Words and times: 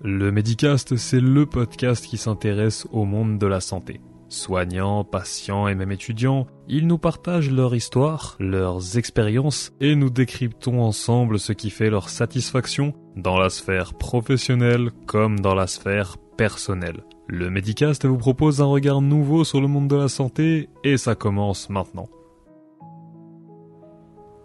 Le 0.00 0.30
Medicast, 0.30 0.94
c'est 0.94 1.20
le 1.20 1.44
podcast 1.44 2.06
qui 2.06 2.18
s'intéresse 2.18 2.86
au 2.92 3.04
monde 3.04 3.36
de 3.36 3.48
la 3.48 3.60
santé. 3.60 4.00
Soignants, 4.28 5.02
patients 5.02 5.66
et 5.66 5.74
même 5.74 5.90
étudiants, 5.90 6.46
ils 6.68 6.86
nous 6.86 6.98
partagent 6.98 7.50
leur 7.50 7.74
histoire, 7.74 8.36
leurs 8.38 8.96
expériences 8.96 9.72
et 9.80 9.96
nous 9.96 10.10
décryptons 10.10 10.80
ensemble 10.82 11.40
ce 11.40 11.52
qui 11.52 11.70
fait 11.70 11.90
leur 11.90 12.10
satisfaction 12.10 12.94
dans 13.16 13.40
la 13.40 13.50
sphère 13.50 13.94
professionnelle 13.94 14.92
comme 15.06 15.40
dans 15.40 15.56
la 15.56 15.66
sphère 15.66 16.16
personnelle. 16.36 17.02
Le 17.26 17.50
Medicast 17.50 18.06
vous 18.06 18.18
propose 18.18 18.60
un 18.60 18.66
regard 18.66 19.00
nouveau 19.00 19.42
sur 19.42 19.60
le 19.60 19.66
monde 19.66 19.88
de 19.88 19.96
la 19.96 20.08
santé 20.08 20.68
et 20.84 20.96
ça 20.96 21.16
commence 21.16 21.70
maintenant. 21.70 22.08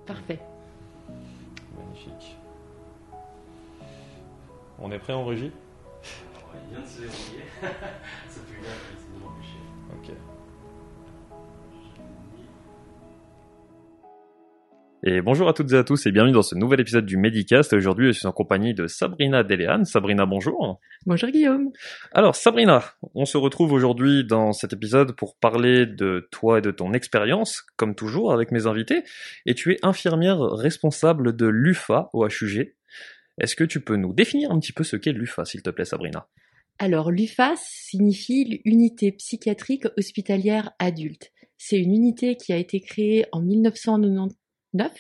Parfait. 0.08 0.40
On 4.86 4.92
est 4.92 5.00
prêt 5.00 5.14
en 5.14 5.24
régie? 5.24 5.50
On 6.36 6.74
vient 6.74 6.82
de 6.82 6.86
se 6.86 7.00
débrouiller. 7.00 7.46
Ça 7.62 8.42
peut 8.42 8.62
bien 8.62 8.70
essayer 8.94 9.14
de 9.16 9.24
m'empêcher. 9.24 9.56
Ok. 9.94 10.14
Et 15.06 15.22
bonjour 15.22 15.48
à 15.48 15.54
toutes 15.54 15.72
et 15.72 15.78
à 15.78 15.86
tous 15.86 16.06
et 16.06 16.12
bienvenue 16.12 16.34
dans 16.34 16.42
ce 16.42 16.56
nouvel 16.56 16.82
épisode 16.82 17.06
du 17.06 17.16
Medicast. 17.16 17.72
Aujourd'hui, 17.72 18.08
je 18.08 18.20
suis 18.20 18.28
en 18.28 18.34
compagnie 18.34 18.74
de 18.74 18.88
Sabrina 18.88 19.44
Deléane. 19.44 19.86
Sabrina, 19.86 20.26
bonjour. 20.26 20.82
Bonjour 21.06 21.30
Guillaume. 21.30 21.72
Alors, 22.12 22.36
Sabrina, 22.36 22.84
on 23.16 23.24
se 23.24 23.38
retrouve 23.38 23.72
aujourd'hui 23.72 24.26
dans 24.26 24.52
cet 24.52 24.74
épisode 24.74 25.16
pour 25.16 25.38
parler 25.38 25.86
de 25.86 26.28
toi 26.30 26.58
et 26.58 26.62
de 26.62 26.72
ton 26.72 26.92
expérience, 26.92 27.62
comme 27.78 27.96
toujours 27.96 28.34
avec 28.34 28.52
mes 28.52 28.68
invités. 28.68 29.04
Et 29.46 29.54
tu 29.54 29.72
es 29.72 29.78
infirmière 29.82 30.42
responsable 30.42 31.38
de 31.38 31.48
l'UFA 31.48 32.10
au 32.12 32.28
HUG. 32.28 32.74
Est-ce 33.40 33.56
que 33.56 33.64
tu 33.64 33.82
peux 33.82 33.96
nous 33.96 34.14
définir 34.14 34.52
un 34.52 34.60
petit 34.60 34.74
peu 34.74 34.84
ce 34.84 34.96
qu'est 34.96 35.12
l'UFA, 35.12 35.46
s'il 35.46 35.62
te 35.62 35.70
plaît, 35.70 35.86
Sabrina? 35.86 36.28
Alors 36.80 37.12
l'UFA 37.12 37.54
signifie 37.58 38.62
l'unité 38.66 39.12
psychiatrique 39.12 39.86
hospitalière 39.98 40.72
adulte. 40.80 41.32
C'est 41.58 41.80
une 41.80 41.94
unité 41.94 42.36
qui 42.36 42.52
a 42.52 42.58
été 42.58 42.80
créée 42.82 43.26
en 43.32 43.42
1999 43.42 44.92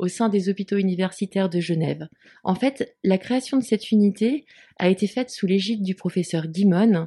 au 0.00 0.08
sein 0.08 0.30
des 0.30 0.48
hôpitaux 0.48 0.78
universitaires 0.78 1.50
de 1.50 1.60
Genève. 1.60 2.08
En 2.42 2.54
fait, 2.54 2.96
la 3.04 3.18
création 3.18 3.58
de 3.58 3.62
cette 3.62 3.90
unité 3.90 4.46
a 4.78 4.88
été 4.88 5.06
faite 5.06 5.28
sous 5.28 5.46
l'égide 5.46 5.82
du 5.82 5.94
professeur 5.94 6.46
Guimon 6.46 7.06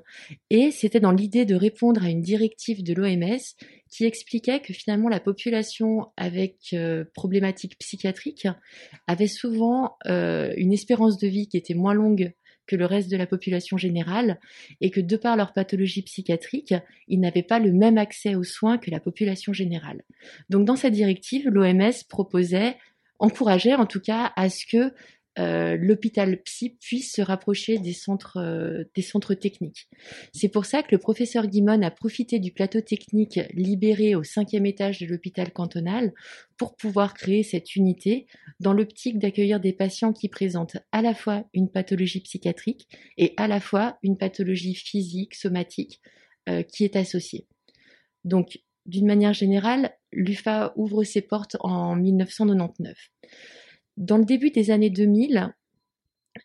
et 0.52 0.69
c'était 0.69 1.00
dans 1.00 1.11
l'idée 1.11 1.44
de 1.44 1.55
répondre 1.55 2.03
à 2.03 2.09
une 2.09 2.22
directive 2.22 2.83
de 2.83 2.94
l'OMS 2.94 3.39
qui 3.89 4.05
expliquait 4.05 4.59
que 4.59 4.73
finalement 4.73 5.09
la 5.09 5.19
population 5.19 6.11
avec 6.17 6.58
euh, 6.73 7.03
problématiques 7.16 7.80
psychiatriques 7.80 8.47
avait 9.07 9.28
souvent 9.28 9.97
euh, 10.05 10.53
une 10.55 10.72
espérance 10.72 11.17
de 11.17 11.28
vie 11.28 11.47
qui 11.47 11.57
était 11.57 11.73
moins 11.73 11.95
longue 11.95 12.31
que 12.67 12.75
le 12.75 12.86
reste 12.86 13.09
de 13.09 13.17
la 13.17 13.28
population 13.28 13.78
générale 13.78 14.39
et 14.81 14.89
que 14.89 15.02
de 15.02 15.17
par 15.17 15.36
leur 15.36 15.53
pathologie 15.53 16.02
psychiatrique, 16.02 16.73
ils 17.08 17.19
n'avaient 17.19 17.44
pas 17.44 17.59
le 17.59 17.73
même 17.73 17.97
accès 17.97 18.36
aux 18.36 18.44
soins 18.44 18.78
que 18.78 18.92
la 18.92 19.00
population 19.00 19.53
générale. 19.53 20.03
Donc 20.50 20.66
dans 20.66 20.75
cette 20.75 20.94
directive, 20.94 21.50
l'OMS 21.50 21.94
proposait, 22.09 22.78
encourageait 23.19 23.75
en 23.75 23.86
tout 23.86 24.02
cas 24.02 24.31
à 24.36 24.50
ce 24.50 24.66
que 24.66 24.94
euh, 25.39 25.76
l'hôpital 25.80 26.42
psy 26.44 26.78
puisse 26.80 27.14
se 27.14 27.22
rapprocher 27.22 27.80
des 27.80 27.94
centres, 27.94 28.38
euh, 28.38 28.84
des 28.95 29.02
centres 29.02 29.34
techniques. 29.34 29.88
C'est 30.31 30.50
pour 30.50 30.66
ça 30.66 30.84
que 30.84 30.90
le 30.92 31.00
professeur 31.00 31.48
Guimon 31.48 31.81
a 31.81 31.90
profité 31.90 32.40
du 32.40 32.52
plateau 32.52 32.81
technique 32.81 33.40
libéré 33.53 34.14
au 34.14 34.23
cinquième 34.23 34.67
étage 34.67 35.00
de 35.00 35.08
l'hôpital 35.08 35.52
cantonal 35.52 36.14
pour 36.58 36.75
pouvoir 36.75 37.16
créer 37.16 37.42
cette 37.42 37.75
unité 37.75 38.28
dans 38.59 38.73
l'optique 38.73 39.17
d'accueillir 39.17 39.59
des 39.59 39.73
patients 39.73 40.14
qui 40.14 40.30
présentent 40.30 40.78
à 40.92 41.02
la 41.02 41.16
fois 41.16 41.45
une 41.53 41.70
pathologie 41.70 42.22
psychiatrique 42.22 42.88
et 43.18 43.34
à 43.38 43.47
la 43.47 43.59
fois 43.59 43.97
une 44.03 44.18
pathologie 44.18 44.75
physique, 44.75 45.34
somatique 45.34 46.00
euh, 46.47 46.62
qui 46.62 46.84
est 46.84 46.95
associée. 46.95 47.47
Donc, 48.23 48.59
d'une 48.86 49.08
manière 49.08 49.34
générale, 49.34 49.96
l'UFA 50.12 50.74
ouvre 50.75 51.03
ses 51.03 51.22
portes 51.22 51.57
en 51.62 51.96
1999. 51.96 52.96
Dans 53.98 54.18
le 54.18 54.26
début 54.26 54.52
des 54.52 54.72
années 54.72 54.90
2000, 54.90 55.54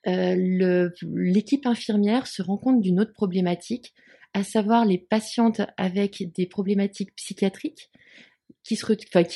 euh, 0.07 0.91
l'équipe 1.03 1.67
infirmière 1.67 2.27
se 2.27 2.43
rend 2.43 2.59
compte 2.59 2.81
d'une 2.81 3.01
autre 3.01 3.13
problématique, 3.13 3.95
à 4.35 4.45
savoir 4.45 4.85
les 4.85 4.99
patientes 4.99 5.63
avec 5.77 6.33
des 6.35 6.47
problématiques 6.47 7.15
psychiatriques 7.17 7.91
qui, 8.63 8.79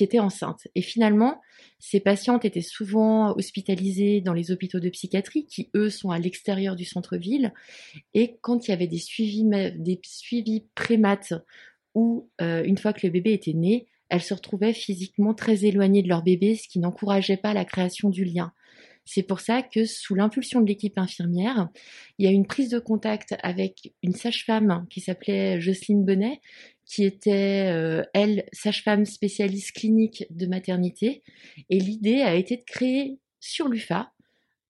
étaient 0.05 0.19
enceintes. 0.19 0.69
Et 0.75 0.83
finalement, 0.83 1.41
ces 1.78 2.00
patientes 2.00 2.45
étaient 2.45 2.61
souvent 2.61 3.34
hospitalisées 3.34 4.21
dans 4.21 4.34
les 4.34 4.50
hôpitaux 4.50 4.81
de 4.81 4.91
psychiatrie, 4.91 5.47
qui 5.47 5.71
eux 5.75 5.89
sont 5.89 6.11
à 6.11 6.19
l'extérieur 6.19 6.77
du 6.77 6.84
centre-ville. 6.84 7.55
Et 8.12 8.37
quand 8.43 8.67
il 8.67 8.73
y 8.73 8.75
avait 8.75 8.87
des 8.87 8.99
suivis, 8.99 9.44
des 9.44 10.67
prémates, 10.75 11.33
où 11.94 12.29
euh, 12.41 12.62
une 12.65 12.79
fois 12.79 12.93
que 12.93 13.06
le 13.06 13.12
bébé 13.12 13.33
était 13.33 13.55
né, 13.55 13.87
elles 14.12 14.23
se 14.23 14.34
retrouvaient 14.34 14.75
physiquement 14.75 15.33
très 15.33 15.65
éloignées 15.65 16.03
de 16.03 16.09
leur 16.09 16.23
bébé, 16.23 16.55
ce 16.55 16.69
qui 16.69 16.78
n'encourageait 16.81 17.39
pas 17.39 17.55
la 17.55 17.65
création 17.65 18.11
du 18.11 18.27
lien. 18.27 18.53
C'est 19.06 19.23
pour 19.23 19.41
ça 19.41 19.62
que 19.62 19.87
sous 19.87 20.15
l'impulsion 20.15 20.61
de 20.61 20.67
l'équipe 20.67 20.99
infirmière, 20.99 21.71
il 22.19 22.27
y 22.27 22.28
a 22.28 22.31
une 22.31 22.47
prise 22.47 22.69
de 22.69 22.78
contact 22.78 23.34
avec 23.43 23.95
une 24.03 24.12
sage-femme 24.12 24.87
qui 24.91 25.00
s'appelait 25.00 25.62
Jocelyne 25.62 26.05
Benet, 26.05 26.43
qui 26.84 27.05
était, 27.05 27.73
euh, 27.73 28.03
elle, 28.12 28.45
sage-femme 28.53 29.06
spécialiste 29.06 29.73
clinique 29.73 30.27
de 30.29 30.44
maternité. 30.44 31.23
Et 31.71 31.81
l'idée 31.81 32.21
a 32.21 32.34
été 32.34 32.59
de 32.59 32.65
créer 32.65 33.19
sur 33.41 33.69
l'UFA 33.69 34.12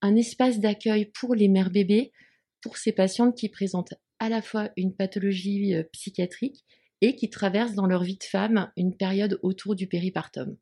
un 0.02 0.14
espace 0.14 0.60
d'accueil 0.60 1.06
pour 1.06 1.34
les 1.34 1.48
mères 1.48 1.70
bébés, 1.70 2.12
pour 2.60 2.76
ces 2.76 2.92
patientes 2.92 3.36
qui 3.36 3.48
présentent 3.48 3.94
à 4.20 4.28
la 4.28 4.40
fois 4.40 4.70
une 4.76 4.94
pathologie 4.94 5.74
euh, 5.74 5.82
psychiatrique 5.92 6.64
et 7.02 7.16
qui 7.16 7.28
traversent 7.28 7.74
dans 7.74 7.86
leur 7.86 8.04
vie 8.04 8.16
de 8.16 8.24
femme 8.24 8.70
une 8.76 8.96
période 8.96 9.38
autour 9.42 9.74
du 9.74 9.86
péripartum. 9.86 10.56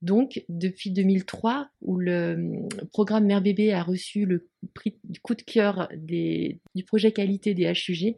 Donc, 0.00 0.44
depuis 0.48 0.90
2003, 0.90 1.68
où 1.82 1.98
le 1.98 2.34
hum, 2.34 2.68
programme 2.90 3.26
Mère 3.26 3.42
Bébé 3.42 3.72
a 3.72 3.82
reçu 3.82 4.24
le 4.24 4.48
prix 4.74 4.98
du 5.04 5.20
coup 5.20 5.34
de 5.34 5.42
cœur 5.42 5.88
du 5.94 6.84
projet 6.86 7.12
qualité 7.12 7.54
des 7.54 7.70
HUG, 7.70 8.16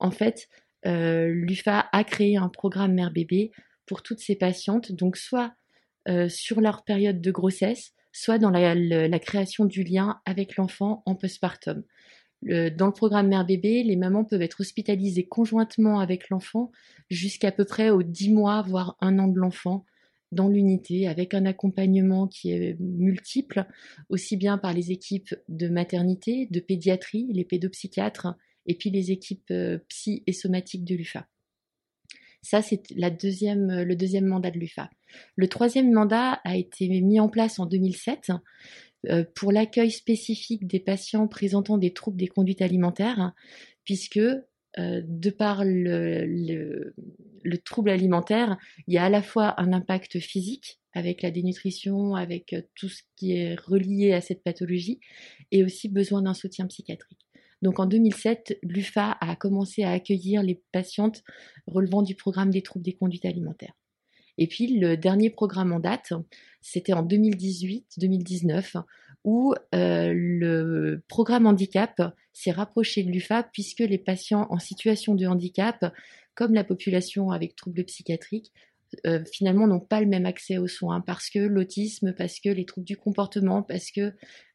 en 0.00 0.10
fait, 0.10 0.48
euh, 0.86 1.28
l'UFA 1.28 1.88
a 1.92 2.04
créé 2.04 2.36
un 2.36 2.48
programme 2.48 2.94
Mère 2.94 3.12
Bébé 3.12 3.52
pour 3.86 4.02
toutes 4.02 4.20
ces 4.20 4.36
patientes, 4.36 4.92
donc 4.92 5.16
soit 5.16 5.54
euh, 6.08 6.28
sur 6.28 6.60
leur 6.60 6.84
période 6.84 7.20
de 7.20 7.30
grossesse, 7.30 7.92
soit 8.12 8.38
dans 8.38 8.50
la 8.50 9.18
création 9.18 9.64
du 9.64 9.82
lien 9.82 10.20
avec 10.24 10.56
l'enfant 10.56 11.02
en 11.06 11.14
postpartum 11.14 11.84
dans 12.44 12.86
le 12.86 12.92
programme 12.92 13.28
mère-bébé, 13.28 13.82
les 13.82 13.96
mamans 13.96 14.24
peuvent 14.24 14.42
être 14.42 14.60
hospitalisées 14.60 15.26
conjointement 15.26 16.00
avec 16.00 16.28
l'enfant 16.28 16.70
jusqu'à 17.10 17.52
peu 17.52 17.64
près 17.64 17.90
aux 17.90 18.02
10 18.02 18.30
mois, 18.30 18.62
voire 18.62 18.96
un 19.00 19.18
an 19.18 19.28
de 19.28 19.38
l'enfant 19.38 19.84
dans 20.32 20.48
l'unité, 20.48 21.06
avec 21.08 21.32
un 21.32 21.46
accompagnement 21.46 22.26
qui 22.26 22.50
est 22.50 22.76
multiple, 22.80 23.66
aussi 24.08 24.36
bien 24.36 24.58
par 24.58 24.72
les 24.72 24.90
équipes 24.90 25.34
de 25.48 25.68
maternité, 25.68 26.48
de 26.50 26.60
pédiatrie, 26.60 27.28
les 27.32 27.44
pédopsychiatres, 27.44 28.34
et 28.66 28.74
puis 28.74 28.90
les 28.90 29.10
équipes 29.10 29.50
euh, 29.50 29.78
psy 29.88 30.22
et 30.26 30.32
somatiques 30.32 30.84
de 30.84 30.94
l'UFA. 30.94 31.26
Ça, 32.42 32.60
c'est 32.60 32.82
le 32.90 33.94
deuxième 33.94 34.26
mandat 34.26 34.50
de 34.50 34.58
l'UFA. 34.58 34.90
Le 35.36 35.48
troisième 35.48 35.90
mandat 35.92 36.40
a 36.44 36.56
été 36.56 36.88
mis 37.00 37.18
en 37.18 37.28
place 37.28 37.58
en 37.58 37.66
2007 37.66 38.30
euh, 38.30 38.34
pour 39.34 39.52
l'accueil 39.52 39.90
spécifique 39.90 40.66
des 40.66 40.80
patients 40.80 41.28
présentant 41.28 41.78
des 41.78 41.92
troubles 41.92 42.16
des 42.16 42.28
conduites 42.28 42.62
alimentaires, 42.62 43.32
puisque 43.84 44.20
euh, 44.78 45.02
de 45.04 45.30
par 45.30 45.64
le, 45.64 46.24
le, 47.44 47.58
trouble 47.58 47.90
alimentaire, 47.90 48.58
il 48.88 48.94
y 48.94 48.98
a 48.98 49.04
à 49.04 49.08
la 49.08 49.22
fois 49.22 49.54
un 49.60 49.72
impact 49.72 50.18
physique 50.18 50.80
avec 50.92 51.22
la 51.22 51.30
dénutrition, 51.30 52.14
avec 52.16 52.52
euh, 52.52 52.62
tout 52.74 52.88
ce 52.88 53.02
qui 53.16 53.32
est 53.32 53.54
relié 53.54 54.12
à 54.12 54.20
cette 54.20 54.42
pathologie, 54.42 54.98
et 55.52 55.62
aussi 55.62 55.88
besoin 55.88 56.22
d'un 56.22 56.34
soutien 56.34 56.66
psychiatrique. 56.66 57.20
Donc 57.62 57.78
en 57.78 57.86
2007, 57.86 58.58
l'UFA 58.62 59.16
a 59.20 59.36
commencé 59.36 59.84
à 59.84 59.92
accueillir 59.92 60.42
les 60.42 60.60
patientes 60.72 61.22
relevant 61.66 62.02
du 62.02 62.16
programme 62.16 62.50
des 62.50 62.62
troubles 62.62 62.84
des 62.84 62.94
conduites 62.94 63.24
alimentaires. 63.24 63.74
Et 64.38 64.46
puis 64.46 64.78
le 64.78 64.96
dernier 64.96 65.30
programme 65.30 65.72
en 65.72 65.80
date, 65.80 66.12
c'était 66.60 66.92
en 66.92 67.04
2018-2019, 67.06 68.82
où 69.24 69.54
euh, 69.74 70.12
le 70.14 71.02
programme 71.08 71.46
handicap 71.46 72.14
s'est 72.32 72.50
rapproché 72.50 73.02
de 73.02 73.10
l'UFA 73.10 73.42
puisque 73.42 73.80
les 73.80 73.98
patients 73.98 74.46
en 74.50 74.58
situation 74.58 75.14
de 75.14 75.26
handicap, 75.26 75.92
comme 76.34 76.54
la 76.54 76.64
population 76.64 77.30
avec 77.30 77.56
troubles 77.56 77.84
psychiatriques, 77.84 78.52
euh, 79.06 79.24
finalement 79.32 79.66
n'ont 79.66 79.80
pas 79.80 80.00
le 80.00 80.06
même 80.06 80.26
accès 80.26 80.58
aux 80.58 80.68
soins 80.68 81.00
parce 81.00 81.30
que 81.30 81.38
l'autisme, 81.38 82.12
parce 82.12 82.38
que 82.38 82.48
les 82.48 82.64
troubles 82.64 82.86
du 82.86 82.96
comportement, 82.96 83.62
parce 83.62 83.90
que 83.90 84.12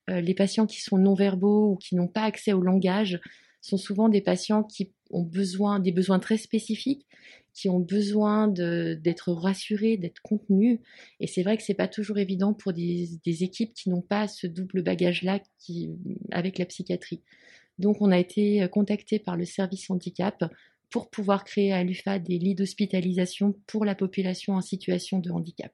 euh, 0.10 0.22
les 0.22 0.34
patients 0.34 0.66
qui 0.66 0.82
sont 0.82 0.98
non-verbaux 0.98 1.72
ou 1.72 1.76
qui 1.76 1.96
n'ont 1.96 2.08
pas 2.08 2.24
accès 2.24 2.54
au 2.54 2.62
langage 2.62 3.20
sont 3.62 3.78
souvent 3.78 4.08
des 4.08 4.22
patients 4.22 4.64
qui 4.64 4.94
ont 5.12 5.24
besoin 5.24 5.80
des 5.80 5.92
besoins 5.92 6.20
très 6.20 6.38
spécifiques 6.38 7.06
qui 7.54 7.70
ont 7.70 7.80
besoin 7.80 8.48
d'être 8.48 9.32
rassurés, 9.32 9.98
d'être 9.98 10.22
contenus. 10.22 10.80
Et 11.20 11.28
c'est 11.28 11.44
vrai 11.44 11.58
que 11.58 11.64
c'est 11.64 11.74
pas 11.74 11.88
toujours 11.88 12.18
évident 12.18 12.54
pour 12.54 12.74
des, 12.74 13.20
équipes 13.26 13.74
qui 13.74 13.90
n'ont 13.90 14.02
pas 14.02 14.28
ce 14.28 14.48
double 14.48 14.84
bagage-là 14.84 15.40
avec 16.32 16.58
la 16.58 16.66
psychiatrie. 16.66 17.22
Donc 17.78 18.02
on 18.02 18.12
a 18.12 18.18
été 18.18 18.68
contacté 18.72 19.20
par 19.20 19.38
le 19.38 19.46
service 19.46 19.90
handicap 19.90 20.44
pour 20.90 21.10
pouvoir 21.10 21.44
créer 21.44 21.72
à 21.72 21.84
l'UFA 21.84 22.20
des 22.20 22.40
lits 22.40 22.56
d'hospitalisation 22.56 23.56
pour 23.68 23.86
la 23.86 23.96
population 23.96 24.54
en 24.54 24.62
situation 24.62 25.20
de 25.20 25.32
handicap. 25.32 25.72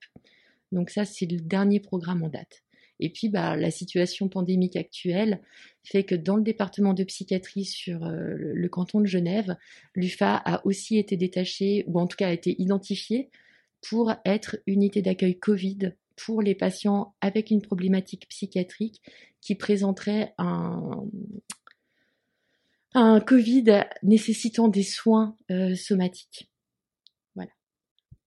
Donc 0.72 0.90
ça, 0.90 1.06
c'est 1.06 1.26
le 1.26 1.40
dernier 1.40 1.80
programme 1.80 2.24
en 2.24 2.30
date. 2.30 2.65
Et 3.00 3.10
puis, 3.10 3.30
bah, 3.30 3.56
la 3.56 3.72
situation 3.72 4.30
pandémique 4.30 4.76
actuelle 4.76 5.42
fait 5.84 6.04
que 6.04 6.16
dans 6.16 6.36
le 6.36 6.44
département 6.44 6.94
de 6.94 7.04
psychiatrie 7.04 7.66
sur 7.66 8.06
euh, 8.06 8.36
le 8.38 8.70
canton 8.70 9.02
de 9.02 9.06
Genève, 9.06 9.56
l'UFA 9.96 10.36
a 10.36 10.66
aussi 10.66 10.98
été 10.98 11.18
détaché, 11.18 11.84
ou 11.88 12.00
en 12.00 12.08
tout 12.08 12.18
cas 12.18 12.30
a 12.30 12.34
été 12.34 12.56
identifié 12.60 13.30
pour 13.88 14.14
être 14.26 14.58
unité 14.66 15.02
d'accueil 15.02 15.38
Covid 15.38 15.94
pour 16.16 16.42
les 16.42 16.56
patients 16.56 17.16
avec 17.22 17.52
une 17.52 17.62
problématique 17.62 18.28
psychiatrique 18.30 19.02
qui 19.42 19.56
présenterait 19.56 20.34
un, 20.38 21.04
un 22.94 23.20
Covid 23.20 23.84
nécessitant 24.02 24.70
des 24.70 24.84
soins 24.84 25.36
euh, 25.52 25.76
somatiques. 25.76 26.50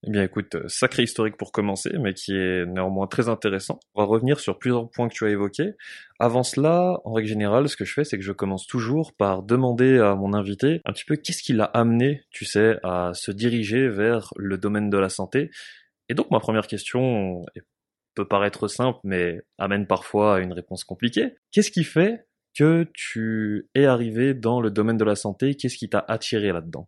Eh 0.03 0.11
bien 0.11 0.23
écoute, 0.23 0.55
euh, 0.55 0.67
sacré 0.69 1.03
historique 1.03 1.35
pour 1.35 1.51
commencer, 1.51 1.91
mais 1.99 2.13
qui 2.13 2.33
est 2.33 2.65
néanmoins 2.65 3.07
très 3.07 3.27
intéressant. 3.27 3.81
On 3.95 4.01
va 4.01 4.07
revenir 4.07 4.39
sur 4.39 4.57
plusieurs 4.57 4.89
points 4.89 5.09
que 5.09 5.13
tu 5.13 5.25
as 5.25 5.29
évoqués. 5.29 5.73
Avant 6.19 6.43
cela, 6.43 7.01
en 7.03 7.11
règle 7.11 7.27
générale, 7.27 7.67
ce 7.67 7.75
que 7.75 7.83
je 7.83 7.93
fais, 7.93 8.05
c'est 8.05 8.17
que 8.17 8.23
je 8.23 8.31
commence 8.31 8.65
toujours 8.65 9.13
par 9.13 9.43
demander 9.43 9.99
à 9.99 10.15
mon 10.15 10.33
invité 10.33 10.79
un 10.85 10.93
petit 10.93 11.03
peu 11.03 11.17
qu'est-ce 11.17 11.43
qui 11.43 11.51
l'a 11.51 11.65
amené, 11.65 12.23
tu 12.31 12.45
sais, 12.45 12.77
à 12.83 13.11
se 13.13 13.31
diriger 13.31 13.89
vers 13.89 14.31
le 14.37 14.57
domaine 14.57 14.89
de 14.89 14.97
la 14.97 15.09
santé. 15.09 15.51
Et 16.07 16.13
donc 16.13 16.31
ma 16.31 16.39
première 16.39 16.67
question 16.67 17.45
peut 18.15 18.27
paraître 18.27 18.69
simple, 18.69 18.99
mais 19.03 19.41
amène 19.57 19.85
parfois 19.85 20.37
à 20.37 20.39
une 20.39 20.53
réponse 20.53 20.85
compliquée. 20.85 21.35
Qu'est-ce 21.51 21.71
qui 21.71 21.83
fait 21.83 22.25
que 22.57 22.89
tu 22.93 23.69
es 23.75 23.85
arrivé 23.85 24.33
dans 24.33 24.61
le 24.61 24.71
domaine 24.71 24.97
de 24.97 25.05
la 25.05 25.15
santé? 25.15 25.55
Qu'est-ce 25.55 25.77
qui 25.77 25.89
t'a 25.89 26.03
attiré 26.07 26.53
là-dedans? 26.53 26.87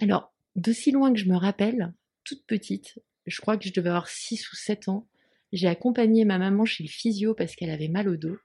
Alors, 0.00 0.32
d'aussi 0.56 0.92
loin 0.92 1.12
que 1.12 1.18
je 1.18 1.28
me 1.28 1.36
rappelle, 1.36 1.92
toute 2.24 2.44
petite, 2.46 2.98
je 3.26 3.40
crois 3.40 3.56
que 3.56 3.68
je 3.68 3.72
devais 3.72 3.90
avoir 3.90 4.08
6 4.08 4.52
ou 4.52 4.56
7 4.56 4.88
ans, 4.88 5.06
j'ai 5.52 5.68
accompagné 5.68 6.24
ma 6.24 6.38
maman 6.38 6.64
chez 6.64 6.82
le 6.82 6.88
physio 6.88 7.34
parce 7.34 7.54
qu'elle 7.54 7.70
avait 7.70 7.88
mal 7.88 8.08
au 8.08 8.16
dos. 8.16 8.36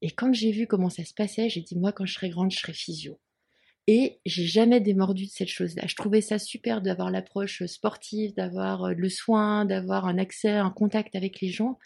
Et 0.00 0.10
quand 0.10 0.32
j'ai 0.32 0.52
vu 0.52 0.66
comment 0.66 0.90
ça 0.90 1.04
se 1.04 1.14
passait, 1.14 1.48
j'ai 1.48 1.60
dit 1.60 1.76
moi 1.76 1.92
quand 1.92 2.06
je 2.06 2.14
serai 2.14 2.30
grande, 2.30 2.52
je 2.52 2.58
serai 2.58 2.72
physio. 2.72 3.18
Et 3.88 4.20
j'ai 4.24 4.46
jamais 4.46 4.80
démordu 4.80 5.26
de 5.26 5.30
cette 5.30 5.48
chose-là. 5.48 5.84
Je 5.88 5.96
trouvais 5.96 6.20
ça 6.20 6.38
super 6.38 6.82
d'avoir 6.82 7.10
l'approche 7.10 7.64
sportive, 7.66 8.32
d'avoir 8.34 8.84
euh, 8.84 8.92
le 8.94 9.08
soin, 9.08 9.64
d'avoir 9.64 10.06
un 10.06 10.18
accès, 10.18 10.50
un 10.50 10.70
contact 10.70 11.16
avec 11.16 11.40
les 11.40 11.48
gens. 11.48 11.78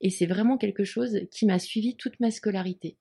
Et 0.00 0.10
c'est 0.10 0.26
vraiment 0.26 0.58
quelque 0.58 0.82
chose 0.82 1.20
qui 1.30 1.46
m'a 1.46 1.60
suivi 1.60 1.96
toute 1.96 2.18
ma 2.18 2.32
scolarité. 2.32 2.96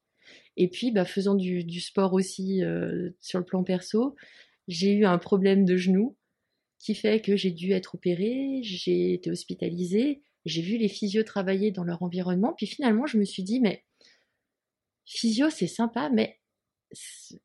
Et 0.55 0.67
puis, 0.67 0.91
bah, 0.91 1.05
faisant 1.05 1.33
du, 1.33 1.81
sport 1.81 2.13
aussi 2.13 2.63
euh, 2.63 3.09
sur 3.21 3.39
le 3.39 3.45
plan 3.45 3.63
perso, 3.63 4.15
j'ai 4.67 4.94
eu 4.94 5.05
un 5.05 5.17
problème 5.17 5.65
de 5.65 5.75
genou 5.75 6.15
qui 6.83 6.95
fait 6.95 7.21
que 7.21 7.38
j'ai 7.38 7.51
dû 7.51 7.71
être 7.71 7.95
opérée, 7.95 8.59
j'ai 8.62 9.13
été 9.13 9.31
hospitalisée, 9.31 10.21
j'ai 10.45 10.62
vu 10.62 10.77
les 10.77 10.89
physios 10.89 11.24
travailler 11.24 11.71
dans 11.71 11.85
leur 11.85 12.03
environnement, 12.03 12.53
puis 12.57 12.68
finalement 12.68 13.06
je 13.06 13.18
me 13.18 13.24
suis 13.24 13.44
dit, 13.44 13.62
mais 13.62 13.85
physio 15.06 15.50
c'est 15.50 15.68
sympa, 15.68 16.09
mais 16.09 16.39
c'est 16.91 17.39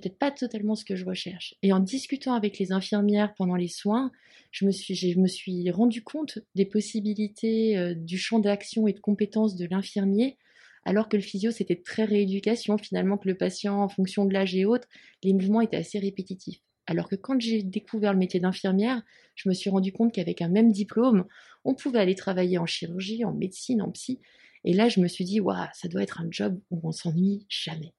peut-être 0.00 0.18
pas 0.18 0.32
totalement 0.32 0.74
ce 0.74 0.84
que 0.84 0.96
je 0.96 1.04
recherche. 1.04 1.54
Et 1.62 1.72
en 1.72 1.78
discutant 1.78 2.34
avec 2.34 2.58
les 2.58 2.72
infirmières 2.72 3.34
pendant 3.36 3.54
les 3.54 3.68
soins, 3.68 4.10
je 4.50 4.66
me 4.66 4.72
suis, 4.72 4.96
je 4.96 5.70
rendu 5.70 6.02
compte 6.02 6.40
des 6.56 6.66
possibilités 6.66 7.78
euh, 7.78 7.94
du 7.94 8.18
champ 8.18 8.40
d'action 8.40 8.88
et 8.88 8.92
de 8.92 9.00
compétences 9.00 9.54
de 9.54 9.66
l'infirmier, 9.66 10.38
alors 10.84 11.08
que 11.08 11.16
le 11.16 11.22
physio 11.22 11.52
c'était 11.52 11.80
très 11.80 12.04
rééducation, 12.04 12.78
finalement 12.78 13.16
que 13.16 13.28
le 13.28 13.36
patient, 13.36 13.80
en 13.80 13.88
fonction 13.88 14.24
de 14.24 14.32
l'âge 14.32 14.56
et 14.56 14.64
autres, 14.64 14.88
les 15.22 15.32
mouvements 15.32 15.60
étaient 15.60 15.76
assez 15.76 16.00
répétitifs. 16.00 16.63
Alors 16.86 17.08
que 17.08 17.16
quand 17.16 17.40
j'ai 17.40 17.62
découvert 17.62 18.12
le 18.12 18.18
métier 18.18 18.40
d'infirmière, 18.40 19.02
je 19.34 19.48
me 19.48 19.54
suis 19.54 19.70
rendu 19.70 19.92
compte 19.92 20.12
qu'avec 20.12 20.42
un 20.42 20.48
même 20.48 20.70
diplôme, 20.70 21.26
on 21.64 21.74
pouvait 21.74 21.98
aller 21.98 22.14
travailler 22.14 22.58
en 22.58 22.66
chirurgie, 22.66 23.24
en 23.24 23.32
médecine, 23.32 23.80
en 23.80 23.90
psy. 23.90 24.20
Et 24.64 24.72
là, 24.72 24.88
je 24.88 25.00
me 25.00 25.08
suis 25.08 25.24
dit, 25.24 25.40
waouh, 25.40 25.66
ça 25.72 25.88
doit 25.88 26.02
être 26.02 26.20
un 26.20 26.28
job 26.30 26.60
où 26.70 26.80
on 26.82 26.92
s'ennuie 26.92 27.46
jamais. 27.48 27.94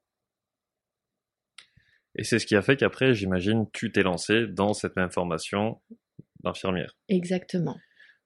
Et 2.17 2.23
c'est 2.23 2.39
ce 2.39 2.45
qui 2.45 2.55
a 2.55 2.61
fait 2.61 2.77
qu'après, 2.77 3.13
j'imagine, 3.13 3.65
tu 3.73 3.91
t'es 3.91 4.03
lancé 4.03 4.47
dans 4.47 4.73
cette 4.73 4.95
même 4.95 5.11
formation 5.11 5.81
d'infirmière. 6.43 6.95
Exactement. 7.09 7.77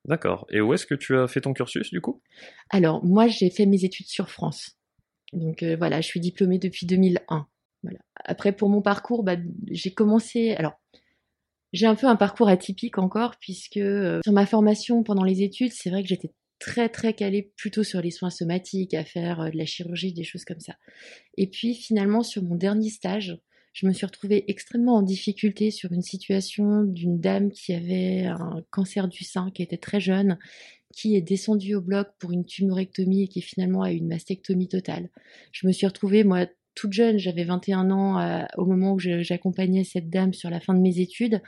D'accord. 0.06 0.46
Et 0.50 0.62
où 0.62 0.74
est-ce 0.74 0.86
que 0.86 0.96
tu 0.96 1.18
as 1.18 1.28
fait 1.28 1.42
ton 1.42 1.54
cursus 1.54 1.90
du 1.90 2.02
coup? 2.02 2.22
Alors, 2.70 3.04
moi, 3.04 3.28
j'ai 3.28 3.50
fait 3.50 3.66
mes 3.66 3.84
études 3.84 4.08
sur 4.08 4.30
France. 4.30 4.78
Donc 5.34 5.64
euh, 5.64 5.76
voilà, 5.76 6.02
je 6.02 6.08
suis 6.08 6.20
diplômée 6.20 6.60
depuis 6.60 6.86
2001. 6.86 7.48
Après, 8.16 8.52
pour 8.52 8.70
mon 8.70 8.82
parcours, 8.82 9.24
bah, 9.24 9.38
j'ai 9.70 9.92
commencé. 9.92 10.52
Alors, 10.52 10.80
j'ai 11.72 11.86
un 11.86 11.96
peu 11.96 12.08
un 12.08 12.16
parcours 12.16 12.50
atypique 12.50 12.98
encore, 12.98 13.36
puisque 13.40 13.78
euh, 13.78 14.20
sur 14.24 14.34
ma 14.34 14.46
formation 14.46 15.04
pendant 15.04 15.24
les 15.24 15.44
études, 15.44 15.72
c'est 15.72 15.90
vrai 15.90 16.02
que 16.02 16.10
j'étais 16.10 16.34
très 16.60 16.90
très 16.90 17.14
calée 17.14 17.54
plutôt 17.56 17.84
sur 17.84 18.02
les 18.02 18.12
soins 18.12 18.30
somatiques, 18.30 18.94
à 18.94 19.06
faire 19.06 19.42
euh, 19.42 19.50
de 19.50 19.58
la 19.58 19.66
chirurgie, 19.66 20.14
des 20.14 20.24
choses 20.24 20.46
comme 20.46 20.60
ça. 20.60 20.76
Et 21.38 21.48
puis 21.48 21.76
finalement, 21.76 22.24
sur 22.24 22.44
mon 22.44 22.56
dernier 22.56 22.90
stage, 22.90 23.38
je 23.74 23.86
me 23.86 23.94
suis 23.94 24.06
retrouvée 24.06 24.46
extrêmement 24.48 24.96
en 24.96 25.02
difficulté 25.02 25.72
sur 25.72 25.92
une 25.92 26.02
situation 26.02 26.84
d'une 26.84 27.20
dame 27.20 27.52
qui 27.52 27.74
avait 27.74 28.26
un 28.26 28.64
cancer 28.72 29.08
du 29.08 29.24
sein, 29.24 29.52
qui 29.52 29.62
était 29.62 29.78
très 29.78 30.00
jeune, 30.00 30.38
qui 30.94 31.16
est 31.16 31.22
descendue 31.22 31.76
au 31.76 31.82
bloc 31.82 32.10
pour 32.20 32.32
une 32.32 32.46
tumorectomie 32.46 33.24
et 33.24 33.28
qui 33.28 33.42
finalement 33.42 33.84
a 33.84 33.92
eu 33.92 33.98
une 33.98 34.08
mastectomie 34.08 34.68
totale. 34.68 35.10
Je 35.52 35.68
me 35.68 35.72
suis 35.72 35.86
retrouvée, 35.86 36.24
moi, 36.24 36.48
toute 36.80 36.94
jeune, 36.94 37.18
j'avais 37.18 37.44
21 37.44 37.92
ans 37.92 38.20
euh, 38.20 38.46
au 38.56 38.66
moment 38.66 38.94
où 38.94 39.00
j'accompagnais 39.00 39.84
cette 39.84 40.10
dame 40.10 40.34
sur 40.34 40.50
la 40.50 40.62
fin 40.62 40.74
de 40.74 40.80
mes 40.80 41.00
études. 41.00 41.42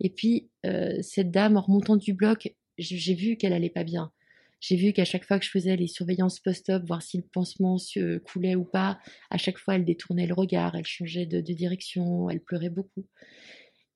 Et 0.00 0.08
puis, 0.08 0.50
euh, 0.64 0.96
cette 1.02 1.32
dame, 1.32 1.56
en 1.56 1.62
remontant 1.62 1.96
du 1.96 2.14
bloc, 2.14 2.54
j'ai 2.78 3.14
vu 3.14 3.36
qu'elle 3.36 3.52
allait 3.52 3.70
pas 3.70 3.82
bien. 3.82 4.12
J'ai 4.60 4.76
vu 4.76 4.92
qu'à 4.92 5.04
chaque 5.04 5.24
fois 5.24 5.40
que 5.40 5.44
je 5.44 5.50
faisais 5.50 5.74
les 5.74 5.88
surveillances 5.88 6.38
post-op, 6.38 6.84
voir 6.86 7.02
si 7.02 7.16
le 7.16 7.24
pansement 7.24 7.76
se 7.76 8.18
coulait 8.18 8.54
ou 8.54 8.64
pas, 8.64 9.00
à 9.30 9.36
chaque 9.36 9.58
fois 9.58 9.74
elle 9.74 9.84
détournait 9.84 10.28
le 10.28 10.34
regard, 10.34 10.76
elle 10.76 10.86
changeait 10.86 11.26
de, 11.26 11.40
direction, 11.40 12.30
elle 12.30 12.40
pleurait 12.40 12.70
beaucoup. 12.70 13.04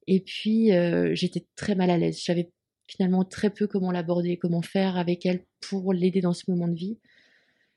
Et 0.08 0.20
puis 0.20 0.72
euh, 0.72 1.14
j'étais 1.14 1.46
très 1.54 1.76
mal 1.76 1.90
à 1.90 1.98
l'aise. 1.98 2.18
Je 2.18 2.24
savais 2.24 2.50
finalement 2.88 3.24
très 3.24 3.50
peu 3.50 3.68
comment 3.68 3.92
l'aborder, 3.92 4.36
comment 4.36 4.62
faire 4.62 4.96
avec 4.96 5.26
elle 5.26 5.44
pour 5.60 5.92
l'aider 5.92 6.20
dans 6.20 6.34
ce 6.34 6.50
moment 6.50 6.66
de 6.66 6.74
vie. 6.74 6.98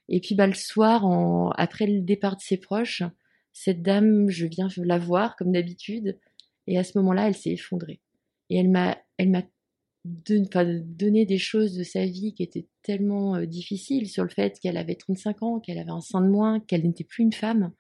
Et 0.09 0.19
puis 0.19 0.35
bah, 0.35 0.47
le 0.47 0.53
soir, 0.53 1.05
en... 1.05 1.49
après 1.51 1.87
le 1.87 2.01
départ 2.01 2.35
de 2.35 2.41
ses 2.41 2.57
proches, 2.57 3.03
cette 3.53 3.81
dame, 3.81 4.29
je 4.29 4.45
viens 4.45 4.67
la 4.77 4.97
voir 4.97 5.35
comme 5.35 5.51
d'habitude, 5.51 6.19
et 6.67 6.77
à 6.77 6.83
ce 6.83 6.97
moment-là, 6.97 7.27
elle 7.27 7.35
s'est 7.35 7.51
effondrée. 7.51 8.01
Et 8.49 8.57
elle 8.57 8.69
m'a, 8.69 8.97
elle 9.17 9.29
m'a 9.29 9.43
donné 10.05 11.25
des 11.25 11.37
choses 11.37 11.75
de 11.75 11.83
sa 11.83 12.05
vie 12.05 12.33
qui 12.33 12.43
étaient 12.43 12.67
tellement 12.83 13.35
euh, 13.35 13.45
difficiles 13.45 14.07
sur 14.07 14.23
le 14.23 14.29
fait 14.29 14.59
qu'elle 14.59 14.77
avait 14.77 14.95
35 14.95 15.43
ans, 15.43 15.59
qu'elle 15.59 15.79
avait 15.79 15.91
un 15.91 16.01
sein 16.01 16.21
de 16.21 16.27
moins, 16.27 16.59
qu'elle 16.59 16.83
n'était 16.83 17.03
plus 17.03 17.23
une 17.23 17.33
femme. 17.33 17.71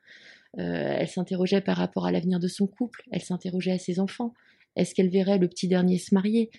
Euh, 0.57 0.95
elle 0.99 1.07
s'interrogeait 1.07 1.61
par 1.61 1.77
rapport 1.77 2.05
à 2.05 2.11
l'avenir 2.11 2.39
de 2.39 2.47
son 2.47 2.65
couple, 2.65 3.03
elle 3.11 3.21
s'interrogeait 3.21 3.73
à 3.73 3.77
ses 3.77 3.99
enfants. 3.99 4.33
Est-ce 4.75 4.95
qu'elle 4.95 5.09
verrait 5.09 5.37
le 5.37 5.47
petit 5.47 5.67
dernier 5.67 5.99
se 5.99 6.15
marier? 6.15 6.49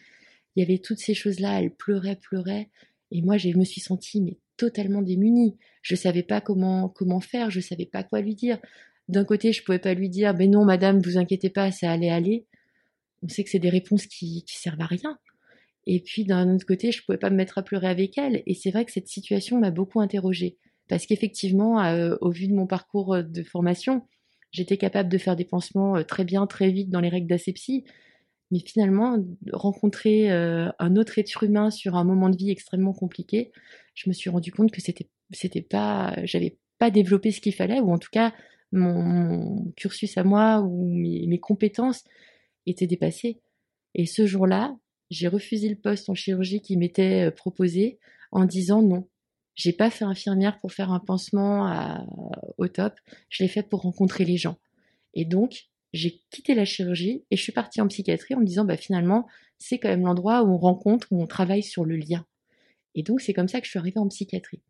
Il 0.54 0.60
y 0.60 0.62
avait 0.62 0.78
toutes 0.78 0.98
ces 0.98 1.14
choses-là, 1.14 1.60
elle 1.60 1.74
pleurait, 1.74 2.16
pleurait. 2.16 2.70
Et 3.10 3.22
moi, 3.22 3.36
je 3.36 3.48
me 3.48 3.64
suis 3.64 3.80
sentie 3.80 4.20
mais 4.22 4.38
totalement 4.56 5.02
démunie. 5.02 5.56
Je 5.82 5.94
savais 5.94 6.22
pas 6.22 6.40
comment 6.40 6.88
comment 6.88 7.20
faire, 7.20 7.50
je 7.50 7.60
savais 7.60 7.86
pas 7.86 8.02
quoi 8.02 8.20
lui 8.20 8.34
dire. 8.34 8.58
D'un 9.08 9.24
côté, 9.24 9.52
je 9.52 9.62
pouvais 9.62 9.78
pas 9.78 9.94
lui 9.94 10.08
dire, 10.08 10.34
ben 10.34 10.50
non, 10.50 10.64
madame, 10.64 11.00
vous 11.00 11.16
inquiétez 11.18 11.50
pas, 11.50 11.70
ça 11.70 11.92
allait 11.92 12.10
aller. 12.10 12.46
On 13.22 13.28
sait 13.28 13.44
que 13.44 13.50
c'est 13.50 13.58
des 13.58 13.70
réponses 13.70 14.06
qui, 14.06 14.44
qui 14.44 14.56
servent 14.56 14.80
à 14.80 14.86
rien. 14.86 15.18
Et 15.86 16.00
puis 16.00 16.24
d'un 16.24 16.52
autre 16.54 16.66
côté, 16.66 16.90
je 16.90 17.04
pouvais 17.04 17.18
pas 17.18 17.30
me 17.30 17.36
mettre 17.36 17.58
à 17.58 17.62
pleurer 17.62 17.86
avec 17.86 18.18
elle. 18.18 18.42
Et 18.46 18.54
c'est 18.54 18.70
vrai 18.70 18.84
que 18.84 18.92
cette 18.92 19.08
situation 19.08 19.58
m'a 19.58 19.70
beaucoup 19.70 20.00
interrogée. 20.00 20.58
Parce 20.88 21.06
qu'effectivement, 21.06 21.82
euh, 21.84 22.16
au 22.20 22.30
vu 22.30 22.48
de 22.48 22.54
mon 22.54 22.66
parcours 22.66 23.14
euh, 23.14 23.22
de 23.22 23.42
formation, 23.42 24.02
j'étais 24.52 24.76
capable 24.76 25.08
de 25.08 25.18
faire 25.18 25.36
des 25.36 25.44
pansements 25.44 25.96
euh, 25.96 26.02
très 26.02 26.24
bien, 26.24 26.46
très 26.46 26.70
vite 26.70 26.90
dans 26.90 27.00
les 27.00 27.08
règles 27.08 27.28
d'asepsie. 27.28 27.84
Mais 28.50 28.60
finalement, 28.60 29.18
rencontrer 29.52 30.30
un 30.30 30.96
autre 30.96 31.18
être 31.18 31.42
humain 31.42 31.70
sur 31.70 31.96
un 31.96 32.04
moment 32.04 32.28
de 32.28 32.36
vie 32.36 32.50
extrêmement 32.50 32.92
compliqué, 32.92 33.50
je 33.94 34.08
me 34.08 34.14
suis 34.14 34.30
rendu 34.30 34.52
compte 34.52 34.70
que 34.70 34.80
c'était, 34.80 35.08
c'était 35.32 35.62
pas, 35.62 36.14
j'avais 36.24 36.56
pas 36.78 36.90
développé 36.90 37.32
ce 37.32 37.40
qu'il 37.40 37.54
fallait, 37.54 37.80
ou 37.80 37.90
en 37.90 37.98
tout 37.98 38.10
cas, 38.12 38.32
mon, 38.72 39.72
cursus 39.76 40.16
à 40.16 40.24
moi 40.24 40.60
ou 40.60 40.88
mes, 40.94 41.26
mes 41.26 41.38
compétences 41.40 42.04
étaient 42.66 42.86
dépassées. 42.86 43.40
Et 43.94 44.06
ce 44.06 44.26
jour-là, 44.26 44.76
j'ai 45.10 45.28
refusé 45.28 45.68
le 45.68 45.76
poste 45.76 46.08
en 46.08 46.14
chirurgie 46.14 46.60
qui 46.60 46.76
m'était 46.76 47.28
euh, 47.28 47.30
proposé 47.30 47.98
en 48.32 48.44
disant 48.44 48.82
non. 48.82 49.08
J'ai 49.54 49.72
pas 49.72 49.88
fait 49.88 50.04
infirmière 50.04 50.60
pour 50.60 50.72
faire 50.72 50.92
un 50.92 51.00
pansement 51.00 52.04
au 52.58 52.68
top. 52.68 52.92
Je 53.30 53.42
l'ai 53.42 53.48
fait 53.48 53.62
pour 53.62 53.80
rencontrer 53.80 54.26
les 54.26 54.36
gens. 54.36 54.58
Et 55.14 55.24
donc, 55.24 55.70
j'ai 55.96 56.22
quitté 56.30 56.54
la 56.54 56.64
chirurgie 56.64 57.24
et 57.30 57.36
je 57.36 57.42
suis 57.42 57.52
partie 57.52 57.80
en 57.80 57.88
psychiatrie 57.88 58.34
en 58.34 58.40
me 58.40 58.46
disant, 58.46 58.64
bah, 58.64 58.76
finalement, 58.76 59.26
c'est 59.58 59.78
quand 59.78 59.88
même 59.88 60.04
l'endroit 60.04 60.42
où 60.42 60.52
on 60.52 60.58
rencontre, 60.58 61.08
où 61.10 61.22
on 61.22 61.26
travaille 61.26 61.62
sur 61.62 61.84
le 61.84 61.96
lien. 61.96 62.26
Et 62.94 63.02
donc, 63.02 63.20
c'est 63.20 63.32
comme 63.32 63.48
ça 63.48 63.60
que 63.60 63.66
je 63.66 63.70
suis 63.70 63.78
arrivée 63.78 63.98
en 63.98 64.08
psychiatrie. 64.08 64.62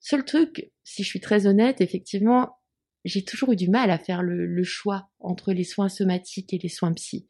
Seul 0.00 0.24
truc, 0.24 0.70
si 0.82 1.02
je 1.02 1.08
suis 1.08 1.20
très 1.20 1.46
honnête, 1.46 1.80
effectivement, 1.80 2.58
j'ai 3.04 3.24
toujours 3.24 3.52
eu 3.52 3.56
du 3.56 3.68
mal 3.68 3.90
à 3.90 3.98
faire 3.98 4.22
le, 4.22 4.64
choix 4.64 5.08
entre 5.20 5.52
les 5.52 5.64
soins 5.64 5.88
somatiques 5.88 6.52
et 6.52 6.58
les 6.58 6.68
soins 6.68 6.92
psy. 6.92 7.26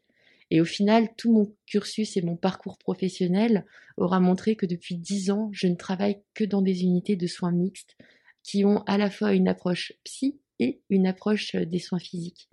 Et 0.51 0.61
au 0.61 0.65
final, 0.65 1.09
tout 1.17 1.33
mon 1.33 1.55
cursus 1.67 2.17
et 2.17 2.23
mon 2.23 2.37
parcours 2.37 2.79
professionnel 2.79 3.65
aura 3.97 4.21
montré 4.21 4.57
que 4.57 4.67
depuis 4.67 4.97
dix 4.97 5.31
ans, 5.31 5.51
je 5.53 5.67
ne 5.67 5.75
travaille 5.75 6.21
que 6.35 6.45
dans 6.45 6.63
des 6.63 6.83
unités 6.83 7.17
de 7.17 7.27
soins 7.27 7.53
mixtes 7.53 7.97
qui 8.43 8.65
ont 8.65 8.83
à 8.87 8.99
la 8.99 9.11
fois 9.11 9.35
une 9.35 9.49
approche 9.49 9.93
psy 10.05 10.39
et 10.59 10.81
une 10.91 11.07
approche 11.07 11.57
des 11.57 11.79
soins 11.79 11.99
physiques. 11.99 12.49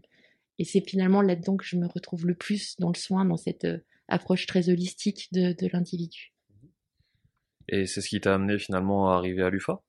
Et 0.61 0.63
c'est 0.63 0.87
finalement 0.87 1.23
là-dedans 1.23 1.57
que 1.57 1.65
je 1.65 1.75
me 1.75 1.87
retrouve 1.87 2.27
le 2.27 2.35
plus 2.35 2.75
dans 2.77 2.89
le 2.89 2.95
soin, 2.95 3.25
dans 3.25 3.35
cette 3.35 3.65
euh, 3.65 3.79
approche 4.07 4.45
très 4.45 4.69
holistique 4.69 5.27
de, 5.31 5.55
l'individu. 5.73 6.35
Et 7.67 7.87
c'est 7.87 7.99
ce 7.99 8.07
qui 8.07 8.21
t'a 8.21 8.35
amené 8.35 8.59
finalement 8.59 9.09
à 9.09 9.15
arriver 9.15 9.41
à 9.41 9.49
l'UFA 9.49 9.81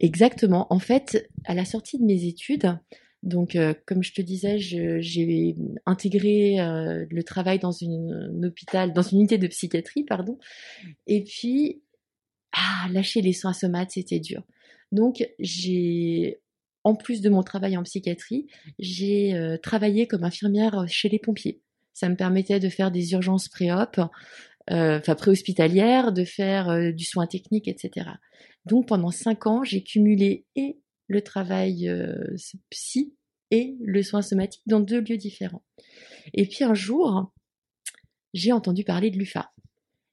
Exactement. 0.00 0.66
En 0.68 0.80
fait, 0.80 1.30
à 1.46 1.54
la 1.54 1.64
sortie 1.64 1.98
de 1.98 2.04
mes 2.04 2.26
études, 2.26 2.78
donc 3.22 3.56
euh, 3.56 3.72
comme 3.86 4.02
je 4.02 4.12
te 4.12 4.20
disais, 4.20 4.58
j'ai 4.58 5.56
intégré 5.86 6.60
euh, 6.60 7.06
le 7.08 7.22
travail 7.22 7.58
dans 7.58 7.72
une, 7.72 8.44
hôpital, 8.44 8.92
dans 8.92 9.00
une 9.00 9.20
unité 9.20 9.38
de 9.38 9.46
psychiatrie, 9.46 10.04
pardon. 10.04 10.38
Et 11.06 11.24
puis, 11.24 11.80
ah, 12.52 12.86
lâcher 12.92 13.22
les 13.22 13.32
soins 13.32 13.54
somates, 13.54 13.92
c'était 13.92 14.20
dur. 14.20 14.42
Donc 14.92 15.26
j'ai 15.38 16.42
en 16.88 16.94
plus 16.94 17.20
de 17.20 17.28
mon 17.28 17.42
travail 17.42 17.76
en 17.76 17.82
psychiatrie, 17.82 18.46
j'ai 18.78 19.34
euh, 19.34 19.58
travaillé 19.58 20.06
comme 20.06 20.24
infirmière 20.24 20.86
chez 20.88 21.10
les 21.10 21.18
pompiers. 21.18 21.60
Ça 21.92 22.08
me 22.08 22.16
permettait 22.16 22.60
de 22.60 22.70
faire 22.70 22.90
des 22.90 23.12
urgences 23.12 23.50
pré-op, 23.50 24.00
euh, 24.70 24.98
enfin 24.98 25.14
préhospitalières, 25.14 26.12
de 26.12 26.24
faire 26.24 26.70
euh, 26.70 26.90
du 26.92 27.04
soin 27.04 27.26
technique, 27.26 27.68
etc. 27.68 28.08
Donc 28.64 28.88
pendant 28.88 29.10
cinq 29.10 29.46
ans, 29.46 29.64
j'ai 29.64 29.82
cumulé 29.82 30.46
et 30.56 30.78
le 31.08 31.20
travail 31.20 31.90
psy 32.70 33.14
et 33.50 33.76
le 33.80 34.02
soin 34.02 34.22
somatique 34.22 34.62
dans 34.66 34.80
deux 34.80 35.00
lieux 35.00 35.16
différents. 35.18 35.64
Et 36.32 36.46
puis 36.46 36.64
un 36.64 36.74
jour, 36.74 37.32
j'ai 38.32 38.52
entendu 38.52 38.82
parler 38.82 39.10
de 39.10 39.18
l'UFA. 39.18 39.52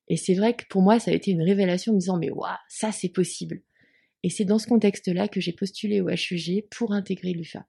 Et 0.09 0.17
c'est 0.17 0.35
vrai 0.35 0.55
que 0.55 0.63
pour 0.69 0.81
moi, 0.81 0.99
ça 0.99 1.11
a 1.11 1.13
été 1.13 1.31
une 1.31 1.41
révélation 1.41 1.93
en 1.93 1.95
me 1.95 1.99
disant, 1.99 2.17
mais 2.17 2.31
waouh, 2.31 2.51
ça 2.67 2.91
c'est 2.91 3.09
possible. 3.09 3.61
Et 4.25 4.29
c'est 4.29 4.43
dans 4.43 4.57
ce 4.57 4.65
contexte-là 4.65 5.27
que 5.27 5.39
j'ai 5.39 5.53
postulé 5.53 6.01
au 6.01 6.09
HUG 6.09 6.65
pour 6.71 6.93
intégrer 6.93 7.31
l'UFA. 7.31 7.67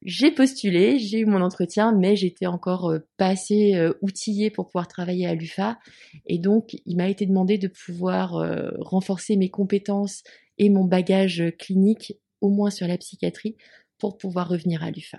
J'ai 0.00 0.30
postulé, 0.30 0.98
j'ai 0.98 1.18
eu 1.18 1.26
mon 1.26 1.42
entretien, 1.42 1.92
mais 1.92 2.16
j'étais 2.16 2.46
encore 2.46 2.90
euh, 2.90 3.00
pas 3.18 3.26
assez 3.26 3.74
euh, 3.74 3.92
outillée 4.00 4.48
pour 4.48 4.64
pouvoir 4.64 4.88
travailler 4.88 5.26
à 5.26 5.34
l'UFA. 5.34 5.78
Et 6.24 6.38
donc, 6.38 6.74
il 6.86 6.96
m'a 6.96 7.10
été 7.10 7.26
demandé 7.26 7.58
de 7.58 7.68
pouvoir 7.68 8.36
euh, 8.36 8.70
renforcer 8.78 9.36
mes 9.36 9.50
compétences 9.50 10.22
et 10.56 10.70
mon 10.70 10.86
bagage 10.86 11.44
clinique, 11.58 12.14
au 12.40 12.48
moins 12.48 12.70
sur 12.70 12.88
la 12.88 12.96
psychiatrie, 12.96 13.58
pour 13.98 14.16
pouvoir 14.16 14.48
revenir 14.48 14.82
à 14.82 14.90
l'UFA. 14.90 15.18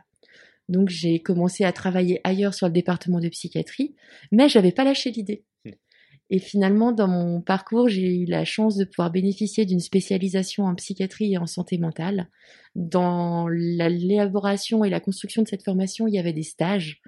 Donc 0.67 0.89
j'ai 0.89 1.19
commencé 1.19 1.63
à 1.63 1.71
travailler 1.71 2.21
ailleurs 2.23 2.55
sur 2.55 2.65
le 2.65 2.73
département 2.73 3.19
de 3.19 3.29
psychiatrie, 3.29 3.93
mais 4.31 4.49
j'avais 4.49 4.71
pas 4.71 4.83
lâché 4.83 5.11
l'idée. 5.11 5.45
Et 6.29 6.39
finalement, 6.39 6.91
dans 6.91 7.07
mon 7.07 7.41
parcours, 7.41 7.87
j'ai 7.87 8.15
eu 8.15 8.25
la 8.25 8.45
chance 8.45 8.77
de 8.77 8.85
pouvoir 8.85 9.11
bénéficier 9.11 9.65
d'une 9.65 9.79
spécialisation 9.79 10.65
en 10.65 10.73
psychiatrie 10.73 11.33
et 11.33 11.37
en 11.37 11.45
santé 11.45 11.77
mentale. 11.77 12.29
Dans 12.73 13.47
l'élaboration 13.47 14.83
et 14.83 14.89
la 14.89 14.99
construction 14.99 15.43
de 15.43 15.47
cette 15.47 15.63
formation, 15.63 16.07
il 16.07 16.15
y 16.15 16.19
avait 16.19 16.33
des 16.33 16.43
stages. 16.43 17.01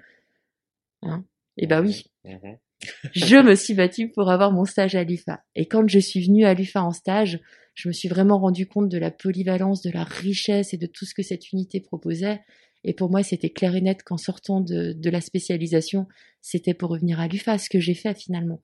Hein 1.02 1.24
et 1.56 1.66
ben 1.66 1.84
oui, 1.84 2.04
mhm. 2.24 2.58
je 3.12 3.36
me 3.36 3.56
suis 3.56 3.74
battue 3.74 4.08
pour 4.08 4.30
avoir 4.30 4.52
mon 4.52 4.64
stage 4.64 4.94
à 4.94 5.02
l'UFA. 5.02 5.42
Et 5.56 5.66
quand 5.66 5.88
je 5.88 5.98
suis 5.98 6.24
venue 6.24 6.44
à 6.44 6.54
l'UFA 6.54 6.82
en 6.82 6.92
stage, 6.92 7.40
je 7.74 7.88
me 7.88 7.92
suis 7.92 8.08
vraiment 8.08 8.38
rendu 8.38 8.68
compte 8.68 8.88
de 8.88 8.98
la 8.98 9.10
polyvalence, 9.10 9.82
de 9.82 9.90
la 9.90 10.04
richesse 10.04 10.74
et 10.74 10.78
de 10.78 10.86
tout 10.86 11.04
ce 11.04 11.14
que 11.14 11.22
cette 11.22 11.52
unité 11.52 11.80
proposait. 11.80 12.40
Et 12.84 12.94
pour 12.94 13.10
moi, 13.10 13.24
c'était 13.24 13.50
clair 13.50 13.74
et 13.74 13.80
net 13.80 14.04
qu'en 14.04 14.16
sortant 14.16 14.60
de, 14.60 14.92
de 14.92 15.10
la 15.10 15.20
spécialisation, 15.20 16.06
c'était 16.40 16.74
pour 16.74 16.90
revenir 16.90 17.18
à 17.18 17.26
l'UFA, 17.26 17.58
ce 17.58 17.68
que 17.68 17.80
j'ai 17.80 17.94
fait 17.94 18.16
finalement 18.16 18.60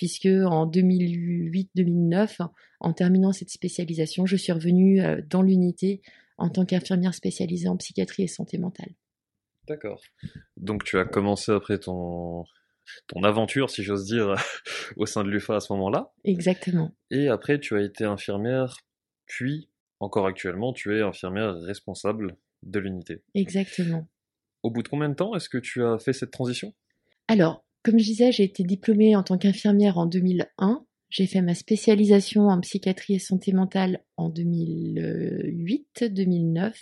puisque 0.00 0.24
en 0.24 0.66
2008-2009, 0.66 2.48
en 2.80 2.92
terminant 2.94 3.32
cette 3.32 3.50
spécialisation, 3.50 4.24
je 4.24 4.34
suis 4.34 4.50
revenue 4.50 5.02
euh, 5.02 5.20
dans 5.28 5.42
l'unité 5.42 6.00
en 6.38 6.48
tant 6.48 6.64
qu'infirmière 6.64 7.12
spécialisée 7.12 7.68
en 7.68 7.76
psychiatrie 7.76 8.22
et 8.22 8.26
santé 8.26 8.56
mentale. 8.56 8.94
D'accord. 9.68 10.00
Donc 10.56 10.84
tu 10.84 10.98
as 10.98 11.04
commencé 11.04 11.52
après 11.52 11.76
ton, 11.76 12.46
ton 13.08 13.24
aventure, 13.24 13.68
si 13.68 13.82
j'ose 13.82 14.06
dire, 14.06 14.36
au 14.96 15.04
sein 15.04 15.22
de 15.22 15.28
l'UFA 15.28 15.56
à 15.56 15.60
ce 15.60 15.70
moment-là. 15.74 16.14
Exactement. 16.24 16.96
Et 17.10 17.28
après, 17.28 17.60
tu 17.60 17.76
as 17.76 17.82
été 17.82 18.04
infirmière, 18.04 18.78
puis, 19.26 19.68
encore 19.98 20.26
actuellement, 20.26 20.72
tu 20.72 20.96
es 20.96 21.02
infirmière 21.02 21.56
responsable 21.56 22.38
de 22.62 22.78
l'unité. 22.78 23.22
Exactement. 23.34 24.08
Au 24.62 24.70
bout 24.70 24.82
de 24.82 24.88
combien 24.88 25.10
de 25.10 25.14
temps 25.14 25.34
est-ce 25.34 25.50
que 25.50 25.58
tu 25.58 25.84
as 25.84 25.98
fait 25.98 26.14
cette 26.14 26.30
transition? 26.30 26.72
Alors, 27.28 27.66
comme 27.82 27.98
je 27.98 28.04
disais, 28.04 28.32
j'ai 28.32 28.44
été 28.44 28.62
diplômée 28.62 29.16
en 29.16 29.22
tant 29.22 29.38
qu'infirmière 29.38 29.98
en 29.98 30.06
2001. 30.06 30.84
J'ai 31.08 31.26
fait 31.26 31.42
ma 31.42 31.54
spécialisation 31.54 32.48
en 32.48 32.60
psychiatrie 32.60 33.14
et 33.14 33.18
santé 33.18 33.52
mentale 33.52 34.04
en 34.16 34.30
2008-2009. 34.30 36.72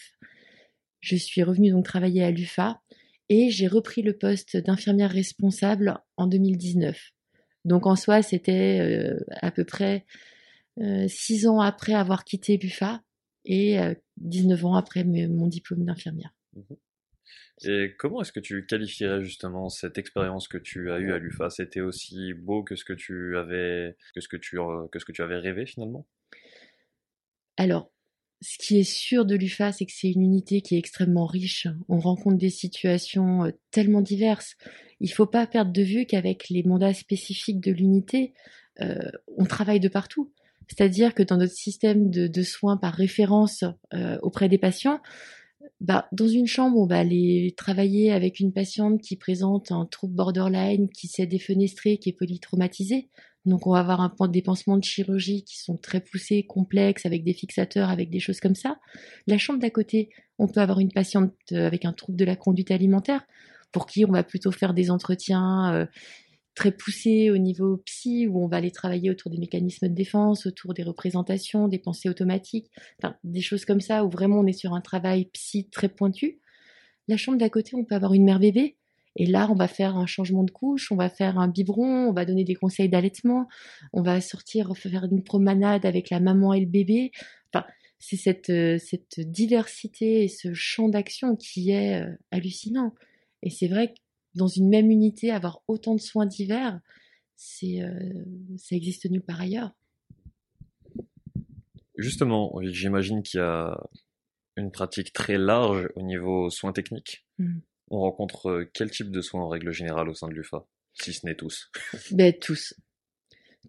Je 1.00 1.16
suis 1.16 1.42
revenue 1.42 1.70
donc 1.70 1.84
travailler 1.84 2.24
à 2.24 2.30
l'UFA 2.30 2.80
et 3.28 3.50
j'ai 3.50 3.68
repris 3.68 4.02
le 4.02 4.16
poste 4.16 4.56
d'infirmière 4.56 5.10
responsable 5.10 5.98
en 6.16 6.26
2019. 6.26 7.12
Donc 7.64 7.86
en 7.86 7.96
soi, 7.96 8.22
c'était 8.22 8.80
euh, 8.80 9.18
à 9.30 9.50
peu 9.50 9.64
près 9.64 10.04
euh, 10.80 11.06
six 11.08 11.46
ans 11.46 11.60
après 11.60 11.94
avoir 11.94 12.24
quitté 12.24 12.56
l'UFA 12.56 13.02
et 13.44 13.78
19 14.18 14.62
euh, 14.62 14.66
ans 14.66 14.74
après 14.74 15.04
mon 15.04 15.46
diplôme 15.46 15.84
d'infirmière. 15.84 16.34
Mmh 16.54 16.74
et 17.64 17.94
comment 17.98 18.20
est-ce 18.20 18.32
que 18.32 18.40
tu 18.40 18.66
qualifierais 18.66 19.22
justement 19.24 19.68
cette 19.68 19.98
expérience 19.98 20.48
que 20.48 20.58
tu 20.58 20.92
as 20.92 20.98
eue 20.98 21.12
à 21.12 21.18
l'UFA 21.18 21.50
C'était 21.50 21.80
aussi 21.80 22.32
beau 22.34 22.62
que 22.62 22.76
ce 22.76 22.84
que 22.84 22.92
tu 22.92 23.36
avais, 23.36 23.96
que 24.14 24.20
ce 24.20 24.28
que 24.28 24.36
tu, 24.36 24.58
euh, 24.60 24.86
que 24.92 24.98
ce 24.98 25.04
que 25.04 25.12
tu 25.12 25.22
avais 25.22 25.38
rêvé 25.38 25.66
finalement? 25.66 26.06
Alors, 27.56 27.90
ce 28.40 28.56
qui 28.58 28.78
est 28.78 28.84
sûr 28.84 29.24
de 29.24 29.34
l'UFA, 29.34 29.72
c'est 29.72 29.86
que 29.86 29.92
c'est 29.92 30.10
une 30.10 30.22
unité 30.22 30.60
qui 30.60 30.76
est 30.76 30.78
extrêmement 30.78 31.26
riche. 31.26 31.66
On 31.88 31.98
rencontre 31.98 32.38
des 32.38 32.50
situations 32.50 33.46
euh, 33.46 33.50
tellement 33.72 34.02
diverses. 34.02 34.56
Il 35.00 35.08
ne 35.08 35.14
faut 35.14 35.26
pas 35.26 35.46
perdre 35.46 35.72
de 35.72 35.82
vue 35.82 36.06
qu'avec 36.06 36.48
les 36.50 36.62
mandats 36.62 36.94
spécifiques 36.94 37.60
de 37.60 37.72
l'unité, 37.72 38.34
euh, 38.80 39.10
on 39.36 39.44
travaille 39.44 39.80
de 39.80 39.88
partout. 39.88 40.32
C'est-à-dire 40.68 41.14
que 41.14 41.22
dans 41.22 41.38
notre 41.38 41.54
système 41.54 42.10
de, 42.10 42.42
soins 42.42 42.76
par 42.76 42.92
référence 42.92 43.64
auprès 44.20 44.50
des 44.50 44.58
patients, 44.58 45.00
bah, 45.80 46.08
dans 46.10 46.26
une 46.26 46.46
chambre, 46.46 46.76
on 46.76 46.86
va 46.86 46.98
aller 46.98 47.54
travailler 47.56 48.12
avec 48.12 48.40
une 48.40 48.52
patiente 48.52 49.00
qui 49.00 49.16
présente 49.16 49.70
un 49.70 49.86
trouble 49.86 50.14
borderline, 50.14 50.88
qui 50.88 51.06
s'est 51.06 51.26
défenestrée, 51.26 51.98
qui 51.98 52.08
est 52.08 52.18
polytraumatisée. 52.18 53.08
Donc, 53.44 53.66
on 53.66 53.72
va 53.72 53.78
avoir 53.78 54.00
un 54.00 54.08
point 54.08 54.26
de 54.26 54.32
dépensement 54.32 54.76
de 54.76 54.84
chirurgie 54.84 55.44
qui 55.44 55.58
sont 55.58 55.76
très 55.76 56.00
poussés, 56.00 56.42
complexes, 56.42 57.06
avec 57.06 57.22
des 57.22 57.32
fixateurs, 57.32 57.90
avec 57.90 58.10
des 58.10 58.18
choses 58.18 58.40
comme 58.40 58.56
ça. 58.56 58.78
La 59.26 59.38
chambre 59.38 59.60
d'à 59.60 59.70
côté, 59.70 60.10
on 60.38 60.48
peut 60.48 60.60
avoir 60.60 60.80
une 60.80 60.92
patiente 60.92 61.32
euh, 61.52 61.66
avec 61.66 61.84
un 61.84 61.92
trouble 61.92 62.18
de 62.18 62.24
la 62.24 62.34
conduite 62.34 62.72
alimentaire, 62.72 63.24
pour 63.70 63.86
qui 63.86 64.04
on 64.04 64.12
va 64.12 64.24
plutôt 64.24 64.50
faire 64.50 64.74
des 64.74 64.90
entretiens 64.90 65.72
euh, 65.72 65.86
très 66.54 66.72
poussé 66.72 67.30
au 67.30 67.38
niveau 67.38 67.76
psy, 67.86 68.26
où 68.26 68.42
on 68.42 68.48
va 68.48 68.56
aller 68.56 68.70
travailler 68.70 69.10
autour 69.10 69.30
des 69.30 69.38
mécanismes 69.38 69.88
de 69.88 69.94
défense, 69.94 70.46
autour 70.46 70.74
des 70.74 70.82
représentations, 70.82 71.68
des 71.68 71.78
pensées 71.78 72.08
automatiques, 72.08 72.70
des 73.24 73.40
choses 73.40 73.64
comme 73.64 73.80
ça, 73.80 74.04
où 74.04 74.10
vraiment 74.10 74.40
on 74.40 74.46
est 74.46 74.52
sur 74.52 74.74
un 74.74 74.80
travail 74.80 75.26
psy 75.32 75.68
très 75.70 75.88
pointu. 75.88 76.40
La 77.06 77.16
chambre 77.16 77.38
d'à 77.38 77.48
côté, 77.48 77.76
on 77.76 77.84
peut 77.84 77.94
avoir 77.94 78.12
une 78.12 78.24
mère 78.24 78.40
bébé, 78.40 78.76
et 79.18 79.26
là, 79.26 79.48
on 79.50 79.54
va 79.54 79.66
faire 79.66 79.96
un 79.96 80.06
changement 80.06 80.44
de 80.44 80.50
couche, 80.50 80.92
on 80.92 80.96
va 80.96 81.10
faire 81.10 81.38
un 81.38 81.48
biberon, 81.48 82.08
on 82.08 82.12
va 82.12 82.24
donner 82.24 82.44
des 82.44 82.54
conseils 82.54 82.88
d'allaitement, 82.88 83.48
on 83.92 84.00
va 84.00 84.20
sortir, 84.20 84.76
faire 84.76 85.08
une 85.10 85.24
promenade 85.24 85.84
avec 85.84 86.08
la 86.10 86.20
maman 86.20 86.54
et 86.54 86.60
le 86.60 86.66
bébé. 86.66 87.10
Enfin, 87.52 87.66
c'est 87.98 88.16
cette, 88.16 88.50
euh, 88.50 88.78
cette 88.78 89.18
diversité 89.18 90.22
et 90.22 90.28
ce 90.28 90.54
champ 90.54 90.88
d'action 90.88 91.34
qui 91.34 91.70
est 91.70 92.00
euh, 92.00 92.10
hallucinant. 92.30 92.94
Et 93.42 93.50
c'est 93.50 93.66
vrai 93.66 93.88
que 93.88 93.98
dans 94.38 94.46
une 94.46 94.68
même 94.68 94.90
unité, 94.90 95.30
avoir 95.30 95.60
autant 95.68 95.94
de 95.94 96.00
soins 96.00 96.24
divers, 96.24 96.80
c'est, 97.36 97.82
euh, 97.82 98.24
ça 98.56 98.74
existe 98.74 99.10
nulle 99.10 99.22
part 99.22 99.40
ailleurs. 99.40 99.72
Justement, 101.96 102.54
j'imagine 102.62 103.22
qu'il 103.22 103.40
y 103.40 103.42
a 103.42 103.76
une 104.56 104.70
pratique 104.70 105.12
très 105.12 105.36
large 105.36 105.88
au 105.96 106.02
niveau 106.02 106.48
soins 106.48 106.72
techniques. 106.72 107.26
Mmh. 107.38 107.58
On 107.90 108.00
rencontre 108.00 108.50
euh, 108.50 108.70
quel 108.72 108.90
type 108.90 109.10
de 109.10 109.20
soins 109.20 109.42
en 109.42 109.48
règle 109.48 109.72
générale 109.72 110.08
au 110.08 110.14
sein 110.14 110.28
de 110.28 110.34
l'UFA, 110.34 110.66
si 110.94 111.12
ce 111.12 111.26
n'est 111.26 111.34
tous? 111.34 111.70
Ben, 112.12 112.32
Tous. 112.32 112.74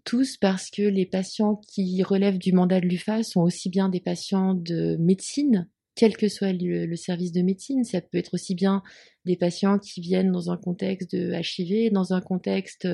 Tous 0.04 0.36
parce 0.38 0.70
que 0.70 0.82
les 0.82 1.04
patients 1.04 1.56
qui 1.56 2.02
relèvent 2.02 2.38
du 2.38 2.52
mandat 2.52 2.80
de 2.80 2.86
l'UFA 2.86 3.22
sont 3.22 3.42
aussi 3.42 3.68
bien 3.68 3.88
des 3.88 4.00
patients 4.00 4.54
de 4.54 4.96
médecine 4.98 5.68
quel 5.94 6.16
que 6.16 6.28
soit 6.28 6.52
le, 6.52 6.94
service 6.96 7.32
de 7.32 7.42
médecine. 7.42 7.84
Ça 7.84 8.00
peut 8.00 8.18
être 8.18 8.34
aussi 8.34 8.54
bien 8.54 8.82
des 9.26 9.36
patients 9.36 9.78
qui 9.78 10.00
viennent 10.00 10.32
dans 10.32 10.50
un 10.50 10.56
contexte 10.56 11.14
de 11.14 11.32
HIV, 11.32 11.92
dans 11.92 12.12
un 12.12 12.20
contexte 12.20 12.86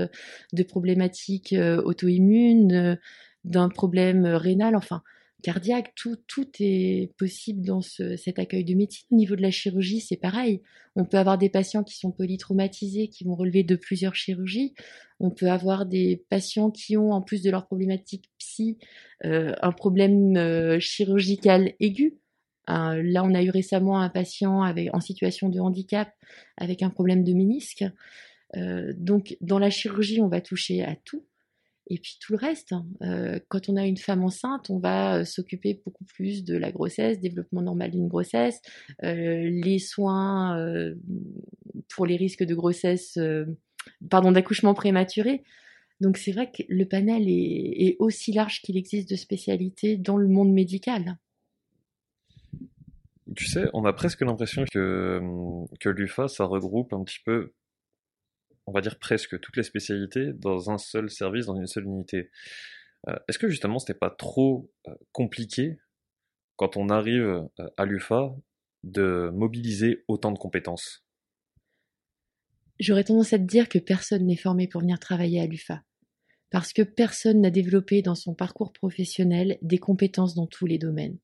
de 0.53 0.63
problématiques 0.63 1.53
euh, 1.53 1.83
auto-immunes, 1.83 2.73
euh, 2.73 2.97
d'un 3.45 3.69
problème 3.69 4.27
rénal, 4.27 4.75
enfin, 4.75 5.03
cardiaque, 5.43 5.93
tout, 5.95 6.17
tout 6.27 6.49
est 6.59 7.13
possible 7.19 7.65
dans 7.65 7.81
cet 7.81 8.39
accueil 8.41 8.65
de 8.65 8.75
médecine. 8.75 9.07
Au 9.13 9.17
niveau 9.17 9.37
de 9.37 9.43
la 9.43 9.53
chirurgie, 9.53 10.01
c'est 10.01 10.17
pareil. 10.17 10.63
On 10.97 11.05
peut 11.05 11.19
avoir 11.19 11.39
des 11.39 11.49
patients 11.49 11.85
qui 11.85 11.97
sont 11.97 12.11
polytraumatisés, 12.11 13.07
qui 13.09 13.23
vont 13.23 13.37
relever 13.37 13.63
de 13.63 13.77
plusieurs 13.77 14.17
chirurgies. 14.17 14.75
On 15.21 15.31
peut 15.31 15.49
avoir 15.49 15.87
des 15.87 16.25
patients 16.31 16.73
qui 16.73 16.97
ont, 16.97 17.13
en 17.13 17.23
plus 17.23 17.43
de 17.43 17.51
leur 17.51 17.67
problématique 17.67 18.31
psy, 18.39 18.79
euh, 19.25 19.55
un 19.63 19.73
problème 19.73 20.37
euh, 20.37 20.81
chirurgical 20.81 21.75
aigu. 21.79 22.19
Là, 22.69 23.23
on 23.25 23.35
a 23.35 23.43
eu 23.43 23.51
récemment 23.51 24.01
un 24.01 24.09
patient 24.09 24.63
avec, 24.63 24.95
en 24.95 25.01
situation 25.01 25.49
de 25.49 25.61
handicap 25.61 26.13
avec 26.57 26.83
un 26.83 26.91
problème 26.91 27.25
de 27.25 27.33
ménisque. 27.33 27.85
donc, 28.55 29.37
dans 29.41 29.59
la 29.59 29.71
chirurgie, 29.71 30.21
on 30.21 30.29
va 30.29 30.41
toucher 30.41 30.85
à 30.85 30.97
tout. 31.05 31.25
Et 31.89 31.99
puis 31.99 32.19
tout 32.21 32.33
le 32.33 32.39
reste, 32.39 32.73
hein. 32.73 32.87
euh, 33.03 33.39
quand 33.49 33.69
on 33.69 33.77
a 33.77 33.87
une 33.87 33.97
femme 33.97 34.25
enceinte, 34.25 34.71
on 34.71 34.79
va 34.79 35.19
euh, 35.19 35.25
s'occuper 35.25 35.81
beaucoup 35.85 36.05
plus 36.05 36.43
de 36.43 36.57
la 36.57 36.73
grossesse, 36.73 37.21
développement 37.21 37.63
normal 37.63 37.93
d'une 37.93 38.09
grossesse, 38.09 38.61
euh, 39.05 39.49
les 39.49 39.79
soins 39.79 40.57
pour 41.89 42.07
les 42.07 42.17
risques 42.17 42.45
de 42.45 42.55
grossesse, 42.55 43.19
pardon, 44.11 44.33
d'accouchement 44.33 44.75
prématuré. 44.75 45.45
Donc 46.01 46.17
c'est 46.17 46.33
vrai 46.33 46.51
que 46.51 46.63
le 46.69 46.87
panel 46.87 47.25
est, 47.29 47.97
aussi 48.01 48.33
large 48.33 48.61
qu'il 48.63 48.77
existe 48.77 49.09
de 49.09 49.17
spécialités 49.17 49.97
dans 49.97 50.17
le 50.17 50.29
monde 50.29 50.53
médical. 50.53 51.17
Tu 53.35 53.47
sais, 53.47 53.69
on 53.73 53.85
a 53.85 53.93
presque 53.93 54.21
l'impression 54.21 54.65
que, 54.73 55.21
que 55.81 55.89
l'UFA, 55.89 56.29
ça 56.29 56.45
regroupe 56.45 56.93
un 56.93 57.03
petit 57.03 57.19
peu 57.25 57.53
on 58.67 58.73
va 58.73 58.81
dire 58.81 58.99
presque 58.99 59.39
toutes 59.41 59.57
les 59.57 59.63
spécialités 59.63 60.33
dans 60.33 60.71
un 60.71 60.79
seul 60.79 61.11
service, 61.11 61.47
dans 61.47 61.57
une 61.57 61.67
seule 61.67 61.85
unité. 61.85 62.31
Euh, 63.09 63.17
est-ce 63.29 63.39
que 63.39 63.49
justement 63.49 63.79
n'est 63.89 63.95
pas 63.95 64.11
trop 64.11 64.71
euh, 64.89 64.95
compliqué 65.13 65.79
quand 66.57 66.77
on 66.77 66.89
arrive 66.89 67.23
euh, 67.59 67.69
à 67.77 67.85
l'UFA 67.85 68.35
de 68.83 69.31
mobiliser 69.33 70.05
autant 70.09 70.33
de 70.33 70.39
compétences? 70.39 71.05
J'aurais 72.81 73.05
tendance 73.05 73.33
à 73.33 73.39
te 73.39 73.45
dire 73.45 73.69
que 73.69 73.79
personne 73.79 74.27
n'est 74.27 74.37
formé 74.37 74.69
pour 74.69 74.81
venir 74.81 74.99
travailler 74.99 75.41
à 75.41 75.47
l'UFA. 75.47 75.83
Parce 76.51 76.73
que 76.73 76.83
personne 76.83 77.41
n'a 77.41 77.51
développé 77.51 78.03
dans 78.03 78.15
son 78.15 78.35
parcours 78.35 78.73
professionnel 78.73 79.59
des 79.63 79.79
compétences 79.79 80.35
dans 80.35 80.47
tous 80.47 80.67
les 80.67 80.79
domaines. 80.79 81.19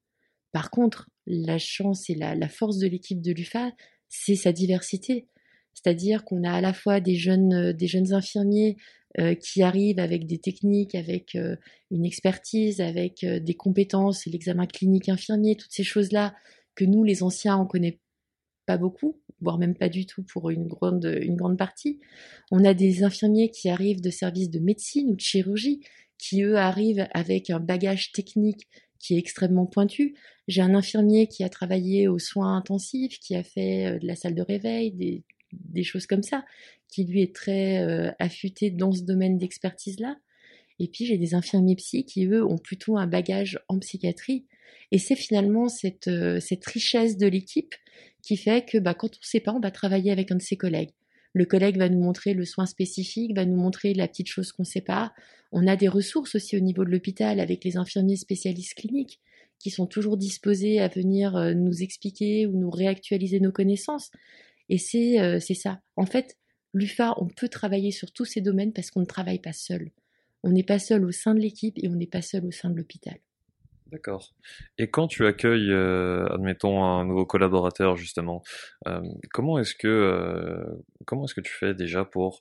Par 0.53 0.71
contre, 0.71 1.09
la 1.27 1.59
chance 1.59 2.11
et 2.11 2.15
la 2.15 2.49
force 2.49 2.79
de 2.79 2.87
l'équipe 2.87 3.21
de 3.21 3.33
l'UFA, 3.33 3.73
c'est 4.09 4.37
sa 4.37 4.53
diversité. 4.53 5.27
C'est-à-dire 5.75 6.25
qu'on 6.25 6.45
a 6.45 6.53
à 6.53 6.61
la 6.61 6.73
fois 6.73 7.01
des 7.01 7.17
jeunes, 7.17 7.53
euh, 7.53 8.15
infirmiers 8.15 8.77
euh, 9.19 9.35
qui 9.35 9.63
arrivent 9.63 9.99
avec 9.99 10.27
des 10.27 10.39
techniques, 10.39 10.95
avec 10.95 11.35
euh, 11.35 11.57
une 11.91 12.05
expertise, 12.05 12.81
avec 12.81 13.25
des 13.25 13.55
compétences, 13.55 14.27
l'examen 14.27 14.67
clinique 14.67 15.09
infirmier, 15.09 15.57
toutes 15.57 15.73
ces 15.73 15.85
choses-là 15.85 16.35
que 16.75 16.85
nous, 16.85 17.05
les 17.05 17.23
anciens, 17.23 17.59
on 17.59 17.67
connaît 17.67 18.01
pas 18.65 18.79
beaucoup, 18.79 19.21
voire 19.41 19.59
même 19.59 19.75
pas 19.75 19.89
du 19.89 20.07
tout 20.07 20.23
pour 20.23 20.49
une 20.51 20.69
une 21.03 21.37
grande 21.37 21.59
partie. 21.59 22.01
On 22.51 22.65
a 22.65 22.75
des 22.75 23.03
infirmiers 23.03 23.51
qui 23.51 23.69
arrivent 23.69 24.01
de 24.01 24.11
services 24.11 24.51
de 24.51 24.61
médecine 24.61 25.11
ou 25.11 25.17
de 25.17 25.21
chirurgie, 25.21 25.81
qui 26.17 26.43
eux 26.43 26.57
arrivent 26.57 27.07
avec 27.13 27.51
un 27.51 27.61
bagage 27.61 28.13
technique 28.13 28.69
qui 29.03 29.17
est 29.17 29.19
extrêmement 29.19 29.67
pointu. 29.67 30.15
J'ai 30.49 30.63
un 30.63 30.75
infirmier 30.75 31.27
qui 31.27 31.45
a 31.45 31.49
travaillé 31.49 32.09
aux 32.09 32.19
soins 32.19 32.57
intensifs, 32.57 33.19
qui 33.19 33.35
a 33.35 33.43
fait 33.43 33.99
de 33.99 34.07
la 34.07 34.17
salle 34.17 34.35
de 34.35 34.43
réveil, 34.43 34.93
des, 34.93 35.83
choses 35.83 36.07
comme 36.07 36.23
ça, 36.23 36.45
qui 36.89 37.05
lui 37.05 37.21
est 37.21 37.35
très 37.35 37.83
euh, 37.83 38.11
affûté 38.19 38.71
dans 38.71 38.93
ce 38.93 39.03
domaine 39.03 39.39
d'expertise-là. 39.39 40.17
Et 40.79 40.89
puis 40.89 41.05
j'ai 41.05 41.19
des 41.19 41.35
infirmiers 41.35 41.77
psy 41.77 42.05
qui, 42.05 42.25
eux, 42.27 42.45
ont 42.45 42.59
plutôt 42.59 42.97
un 42.97 43.07
bagage 43.07 43.59
en 43.69 43.79
psychiatrie. 43.79 44.47
Et 44.91 44.99
c'est 44.99 45.17
finalement 45.17 45.69
cette, 45.69 46.09
euh, 46.09 46.39
richesse 46.67 47.17
de 47.17 47.27
l'équipe 47.27 47.75
qui 48.23 48.37
fait 48.37 48.65
que 48.65 48.79
bah, 48.79 48.95
quand 48.95 49.09
on 49.09 49.21
ne 49.21 49.27
sait 49.27 49.41
pas, 49.41 49.53
on 49.53 49.61
va 49.61 49.71
travailler 49.71 50.13
avec 50.13 50.31
un 50.31 50.37
de 50.37 50.43
ses 50.43 50.57
collègues. 50.57 50.93
Le 51.35 51.45
collègue 51.47 51.79
va 51.79 51.89
nous 51.89 52.01
montrer 52.01 52.35
le 52.35 52.45
soin 52.45 52.67
spécifique, 52.67 53.35
va 53.35 53.47
nous 53.47 53.57
montrer 53.57 53.95
la 53.95 54.07
petite 54.07 54.29
chose 54.29 54.53
qu'on 54.53 54.65
ne 54.65 54.69
sait 54.69 54.83
pas. 54.83 55.13
On 55.51 55.67
a 55.67 55.77
des 55.77 55.89
ressources 55.89 56.35
aussi 56.35 56.57
au 56.57 56.61
niveau 56.61 56.85
de 56.85 56.91
l'hôpital 56.91 57.41
avec 57.41 57.65
les 57.65 57.77
infirmiers 57.77 58.17
spécialistes 58.17 58.75
cliniques 58.75 59.21
qui 59.59 59.71
sont 59.71 59.87
toujours 59.87 60.17
disposés 60.17 60.81
à 60.81 60.89
venir 60.89 61.37
euh, 61.37 61.55
nous 61.55 61.83
expliquer 61.83 62.47
ou 62.47 62.59
nous 62.59 62.71
réactualiser 62.71 63.41
nos 63.41 63.53
connaissances. 63.53 64.11
Et 64.69 64.79
euh, 65.21 65.39
c'est 65.41 65.55
ça. 65.55 65.81
En 65.97 66.07
fait, 66.07 66.37
l'UFA, 66.75 67.15
on 67.19 67.29
peut 67.29 67.49
travailler 67.49 67.93
sur 67.93 68.13
tous 68.13 68.25
ces 68.25 68.41
domaines 68.41 68.73
parce 68.73 68.91
qu'on 68.91 69.01
ne 69.01 69.07
travaille 69.07 69.39
pas 69.39 69.53
seul. 69.53 69.91
On 70.43 70.51
n'est 70.51 70.65
pas 70.65 70.79
seul 70.79 71.05
au 71.05 71.13
sein 71.13 71.35
de 71.35 71.41
l'équipe 71.41 71.79
et 71.79 71.89
on 71.89 71.95
n'est 71.95 72.07
pas 72.07 72.23
seul 72.23 72.45
au 72.45 72.51
sein 72.51 72.71
de 72.71 72.77
l'hôpital. 72.77 73.19
D'accord. 73.93 74.33
Et 74.79 74.89
quand 74.91 75.07
tu 75.07 75.27
accueilles, 75.27 75.71
euh, 75.71 76.27
admettons, 76.33 76.83
un 76.83 77.05
nouveau 77.05 77.27
collaborateur, 77.27 77.97
justement, 77.97 78.43
euh, 78.89 79.03
comment 79.33 79.59
est-ce 79.59 79.75
que 79.75 80.65
comment 81.05 81.25
est-ce 81.27 81.35
que 81.35 81.43
tu 81.43 81.53
fais 81.53 81.75
déjà 81.75 82.05
pour 82.07 82.41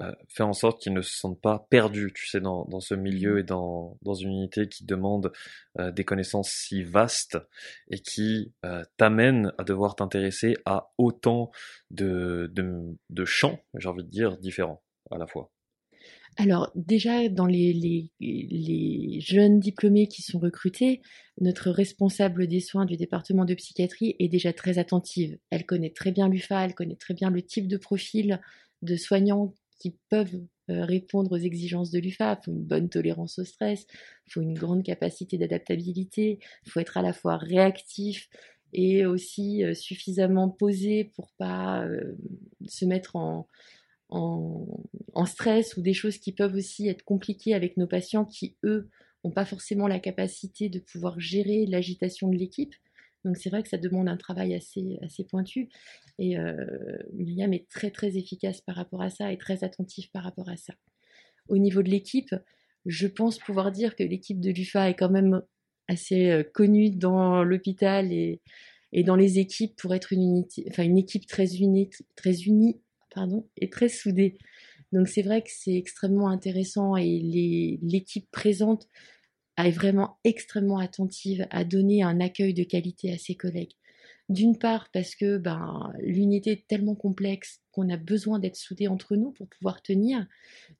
euh, 0.00 0.12
faire 0.28 0.48
en 0.48 0.52
sorte 0.54 0.80
qu'ils 0.82 0.94
ne 0.94 1.02
se 1.02 1.16
sentent 1.16 1.40
pas 1.40 1.66
perdus, 1.70 2.12
tu 2.14 2.26
sais, 2.28 2.40
dans, 2.40 2.66
ce 2.80 2.94
milieu 2.94 3.38
et 3.40 3.44
dans, 3.44 3.98
dans 4.02 4.14
une 4.14 4.30
unité 4.30 4.68
qui 4.68 4.84
demande 4.86 5.32
euh, 5.78 5.92
des 5.92 6.04
connaissances 6.04 6.50
si 6.50 6.82
vastes 6.84 7.38
et 7.90 8.00
qui 8.00 8.52
euh, 8.64 8.84
t'amène 8.96 9.52
à 9.58 9.64
devoir 9.64 9.96
t'intéresser 9.96 10.56
à 10.66 10.90
autant 10.98 11.52
de, 11.90 12.50
de, 12.54 12.96
de 13.10 13.24
champs, 13.26 13.60
j'ai 13.76 13.88
envie 13.88 14.04
de 14.04 14.10
dire, 14.10 14.38
différents 14.38 14.82
à 15.10 15.18
la 15.18 15.26
fois? 15.26 15.50
Alors 16.40 16.72
déjà, 16.74 17.28
dans 17.28 17.44
les, 17.44 18.08
les, 18.18 19.20
jeunes 19.20 19.60
diplômés 19.60 20.08
qui 20.08 20.22
sont 20.22 20.38
recrutés, 20.38 21.02
notre 21.38 21.70
responsable 21.70 22.46
des 22.46 22.60
soins 22.60 22.86
du 22.86 22.96
département 22.96 23.44
de 23.44 23.52
psychiatrie 23.52 24.16
est 24.18 24.28
déjà 24.28 24.54
très 24.54 24.78
attentive. 24.78 25.36
Elle 25.50 25.66
connaît 25.66 25.90
très 25.90 26.12
bien 26.12 26.30
l'UFA, 26.30 26.64
elle 26.64 26.74
connaît 26.74 26.96
très 26.96 27.12
bien 27.12 27.28
le 27.28 27.42
type 27.42 27.68
de 27.68 27.76
profil 27.76 28.40
de 28.80 28.96
soignants 28.96 29.52
qui 29.78 29.94
peuvent 30.08 30.40
euh, 30.70 30.86
répondre 30.86 31.32
aux 31.32 31.36
exigences 31.36 31.90
de 31.90 31.98
l'UFA. 31.98 32.38
Il 32.40 32.44
faut 32.46 32.52
une 32.52 32.64
bonne 32.64 32.88
tolérance 32.88 33.38
au 33.38 33.44
stress, 33.44 33.86
il 34.26 34.32
faut 34.32 34.40
une 34.40 34.54
grande 34.54 34.82
capacité 34.82 35.36
d'adaptabilité, 35.36 36.38
il 36.64 36.70
faut 36.70 36.80
être 36.80 36.96
à 36.96 37.02
la 37.02 37.12
fois 37.12 37.36
réactif 37.36 38.30
et 38.72 39.04
aussi 39.04 39.62
euh, 39.62 39.74
suffisamment 39.74 40.48
posé 40.48 41.04
pour 41.04 41.32
pas 41.36 41.84
euh, 41.84 42.16
se 42.66 42.86
mettre 42.86 43.16
en, 43.16 43.46
en, 44.10 45.24
stress 45.26 45.76
ou 45.76 45.82
des 45.82 45.92
choses 45.92 46.18
qui 46.18 46.32
peuvent 46.32 46.54
aussi 46.54 46.88
être 46.88 47.04
compliquées 47.04 47.54
avec 47.54 47.76
nos 47.76 47.86
patients 47.86 48.24
qui, 48.24 48.56
eux, 48.64 48.88
n'ont 49.24 49.30
pas 49.30 49.44
forcément 49.44 49.86
la 49.86 50.00
capacité 50.00 50.68
de 50.68 50.78
pouvoir 50.78 51.20
gérer 51.20 51.66
l'agitation 51.66 52.28
de 52.28 52.36
l'équipe. 52.36 52.74
Donc 53.24 53.36
c'est 53.36 53.50
vrai 53.50 53.62
que 53.62 53.68
ça 53.68 53.76
demande 53.76 54.08
un 54.08 54.16
travail 54.16 54.54
assez, 54.54 54.98
assez 55.02 55.24
pointu. 55.24 55.68
Et 56.18 56.38
euh, 56.38 56.54
Myriam 57.12 57.52
est 57.52 57.68
très 57.68 57.90
très 57.90 58.16
efficace 58.16 58.62
par 58.62 58.76
rapport 58.76 59.02
à 59.02 59.10
ça 59.10 59.30
et 59.30 59.36
très 59.36 59.62
attentive 59.62 60.10
par 60.10 60.24
rapport 60.24 60.48
à 60.48 60.56
ça. 60.56 60.72
Au 61.48 61.58
niveau 61.58 61.82
de 61.82 61.90
l'équipe, 61.90 62.34
je 62.86 63.06
pense 63.06 63.38
pouvoir 63.38 63.72
dire 63.72 63.94
que 63.94 64.02
l'équipe 64.02 64.40
de 64.40 64.50
l'UFA 64.50 64.88
est 64.88 64.94
quand 64.94 65.10
même 65.10 65.42
assez 65.86 66.30
euh, 66.30 66.42
connue 66.42 66.90
dans 66.90 67.44
l'hôpital 67.44 68.10
et, 68.10 68.40
et, 68.92 69.04
dans 69.04 69.16
les 69.16 69.38
équipes 69.38 69.76
pour 69.76 69.94
être 69.94 70.14
une, 70.14 70.22
unité, 70.22 70.64
enfin 70.70 70.84
une 70.84 70.96
équipe 70.96 71.26
très 71.26 71.56
unie, 71.56 71.90
très 72.16 72.42
unie 72.42 72.80
pardon, 73.14 73.48
et 73.56 73.70
très 73.70 73.88
soudée. 73.88 74.38
Donc 74.92 75.08
c'est 75.08 75.22
vrai 75.22 75.42
que 75.42 75.50
c'est 75.52 75.74
extrêmement 75.74 76.28
intéressant 76.28 76.96
et 76.96 77.78
l'équipe 77.82 78.28
présente 78.30 78.88
est 79.56 79.70
vraiment 79.70 80.18
extrêmement 80.24 80.78
attentive 80.78 81.46
à 81.50 81.64
donner 81.64 82.02
un 82.02 82.20
accueil 82.20 82.54
de 82.54 82.64
qualité 82.64 83.12
à 83.12 83.18
ses 83.18 83.34
collègues. 83.34 83.74
D'une 84.28 84.56
part 84.56 84.90
parce 84.92 85.16
que 85.16 85.38
ben, 85.38 85.92
l'unité 86.00 86.52
est 86.52 86.66
tellement 86.68 86.94
complexe 86.94 87.60
qu'on 87.72 87.88
a 87.88 87.96
besoin 87.96 88.38
d'être 88.38 88.56
soudés 88.56 88.88
entre 88.88 89.16
nous 89.16 89.32
pour 89.32 89.48
pouvoir 89.48 89.82
tenir, 89.82 90.26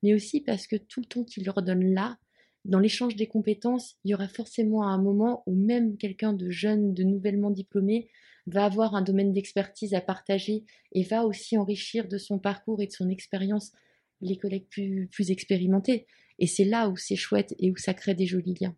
mais 0.03 0.15
aussi 0.15 0.41
parce 0.41 0.67
que 0.67 0.77
tout 0.77 1.01
le 1.01 1.07
temps 1.07 1.25
qu'il 1.25 1.45
leur 1.45 1.63
donne 1.63 1.93
là, 1.93 2.17
dans 2.65 2.79
l'échange 2.79 3.17
des 3.17 3.27
compétences, 3.27 3.97
il 4.05 4.11
y 4.11 4.15
aura 4.15 4.29
forcément 4.29 4.87
un 4.87 5.03
moment 5.03 5.43
où 5.47 5.55
même 5.55 5.97
quelqu'un 5.97 6.33
de 6.33 6.51
jeune, 6.51 6.95
de 6.95 7.03
nouvellement 7.03 7.51
diplômé, 7.51 8.09
va 8.47 8.65
avoir 8.65 8.95
un 8.95 9.03
domaine 9.03 9.33
d'expertise 9.33 9.95
à 9.95 10.01
partager 10.01 10.65
et 10.93 11.03
va 11.03 11.25
aussi 11.25 11.57
enrichir 11.57 12.09
de 12.09 12.19
son 12.19 12.39
parcours 12.39 12.81
et 12.83 12.87
de 12.87 12.93
son 12.93 13.09
expérience 13.09 13.73
les 14.21 14.37
collègues 14.37 14.69
plus, 14.69 15.31
expérimentés. 15.31 16.07
Et 16.39 16.47
c'est 16.47 16.65
là 16.65 16.89
où 16.89 16.97
c'est 16.97 17.17
chouette 17.17 17.55
et 17.59 17.71
où 17.71 17.77
ça 17.77 17.95
crée 17.95 18.15
des 18.15 18.27
jolis 18.27 18.57
liens. 18.61 18.77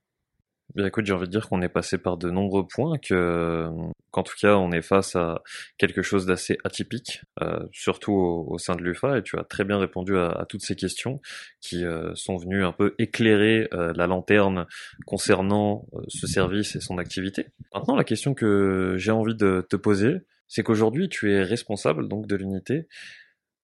Bien 0.74 0.86
écoute, 0.86 1.04
j'ai 1.04 1.12
envie 1.12 1.26
de 1.26 1.30
dire 1.30 1.50
qu'on 1.50 1.60
est 1.60 1.68
passé 1.68 1.98
par 1.98 2.16
de 2.16 2.30
nombreux 2.30 2.66
points, 2.66 2.96
que 2.96 3.68
qu'en 4.10 4.22
tout 4.22 4.34
cas 4.40 4.56
on 4.56 4.72
est 4.72 4.80
face 4.80 5.16
à 5.16 5.42
quelque 5.76 6.00
chose 6.00 6.24
d'assez 6.24 6.56
atypique, 6.64 7.20
euh, 7.42 7.66
surtout 7.72 8.12
au, 8.12 8.56
sein 8.56 8.74
de 8.74 8.82
l'UFA, 8.82 9.18
et 9.18 9.22
tu 9.22 9.38
as 9.38 9.44
très 9.44 9.64
bien 9.64 9.78
répondu 9.78 10.16
à, 10.16 10.46
toutes 10.48 10.62
ces 10.62 10.74
questions 10.74 11.20
qui 11.60 11.84
euh, 11.84 12.14
sont 12.14 12.38
venues 12.38 12.64
un 12.64 12.72
peu 12.72 12.94
éclairer 12.98 13.68
euh, 13.74 13.92
la 13.94 14.06
lanterne 14.06 14.66
concernant 15.04 15.84
ce 16.08 16.26
service 16.26 16.74
et 16.74 16.80
son 16.80 16.96
activité. 16.96 17.48
Maintenant, 17.74 17.94
la 17.94 18.04
question 18.04 18.32
que 18.32 18.94
j'ai 18.96 19.12
envie 19.12 19.34
de 19.34 19.66
te 19.68 19.76
poser, 19.76 20.20
c'est 20.48 20.62
qu'aujourd'hui 20.62 21.10
tu 21.10 21.32
es 21.32 21.42
responsable 21.42 22.08
donc 22.08 22.26
de 22.26 22.36
l'unité. 22.36 22.88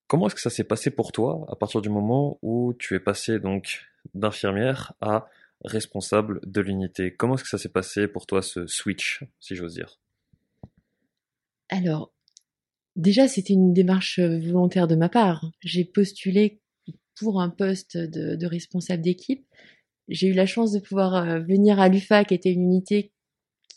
Comment 0.08 0.26
est-ce 0.26 0.34
que 0.34 0.42
ça 0.42 0.50
s'est 0.50 0.64
passé 0.64 0.90
pour 0.90 1.12
toi 1.12 1.46
à 1.48 1.56
partir 1.56 1.80
du 1.80 1.88
moment 1.88 2.38
où 2.42 2.74
tu 2.78 2.94
es 2.94 3.00
passé 3.00 3.38
donc 3.38 3.86
d'infirmière 4.14 4.92
à 5.00 5.26
responsable 5.64 6.40
de 6.44 6.60
l'unité. 6.60 7.14
Comment 7.14 7.34
est-ce 7.34 7.44
que 7.44 7.48
ça 7.48 7.58
s'est 7.58 7.68
passé 7.68 8.08
pour 8.08 8.26
toi 8.26 8.42
ce 8.42 8.66
switch, 8.66 9.24
si 9.40 9.54
j'ose 9.56 9.74
dire? 9.74 9.98
Alors, 11.68 12.12
déjà, 12.96 13.28
c'était 13.28 13.54
une 13.54 13.72
démarche 13.72 14.20
volontaire 14.20 14.86
de 14.86 14.96
ma 14.96 15.08
part. 15.08 15.50
J'ai 15.60 15.84
postulé 15.84 16.60
pour 17.16 17.40
un 17.40 17.50
poste 17.50 17.96
de, 17.96 18.46
responsable 18.46 19.02
d'équipe. 19.02 19.44
J'ai 20.08 20.28
eu 20.28 20.32
la 20.32 20.46
chance 20.46 20.72
de 20.72 20.78
pouvoir 20.78 21.14
euh, 21.14 21.40
venir 21.40 21.80
à 21.80 21.88
l'UFA, 21.88 22.24
qui 22.24 22.34
était 22.34 22.52
une 22.52 22.62
unité 22.62 23.12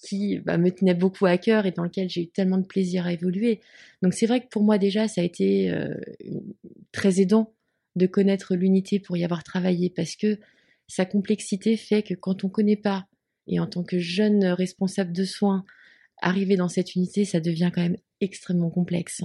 qui 0.01 0.39
bah, 0.39 0.57
me 0.57 0.71
tenait 0.71 0.95
beaucoup 0.95 1.25
à 1.25 1.37
cœur 1.37 1.65
et 1.65 1.71
dans 1.71 1.83
lequel 1.83 2.09
j'ai 2.09 2.23
eu 2.23 2.27
tellement 2.27 2.57
de 2.57 2.65
plaisir 2.65 3.05
à 3.05 3.13
évoluer. 3.13 3.61
Donc 4.01 4.13
c'est 4.13 4.25
vrai 4.25 4.41
que 4.41 4.47
pour 4.47 4.63
moi 4.63 4.77
déjà, 4.77 5.07
ça 5.07 5.21
a 5.21 5.23
été 5.23 5.69
euh, 5.69 5.93
très 6.91 7.19
aidant 7.21 7.53
de 7.95 8.07
connaître 8.07 8.55
l'unité 8.55 8.99
pour 8.99 9.17
y 9.17 9.23
avoir 9.23 9.43
travaillé 9.43 9.89
parce 9.89 10.15
que 10.15 10.39
sa 10.91 11.05
complexité 11.05 11.77
fait 11.77 12.03
que 12.03 12.13
quand 12.13 12.43
on 12.43 12.47
ne 12.47 12.51
connaît 12.51 12.75
pas, 12.75 13.05
et 13.47 13.59
en 13.59 13.67
tant 13.67 13.83
que 13.83 13.97
jeune 13.97 14.45
responsable 14.45 15.13
de 15.13 15.23
soins, 15.23 15.63
arriver 16.21 16.57
dans 16.57 16.67
cette 16.67 16.95
unité, 16.95 17.23
ça 17.25 17.39
devient 17.39 17.71
quand 17.73 17.81
même 17.81 17.97
extrêmement 18.19 18.69
complexe. 18.69 19.21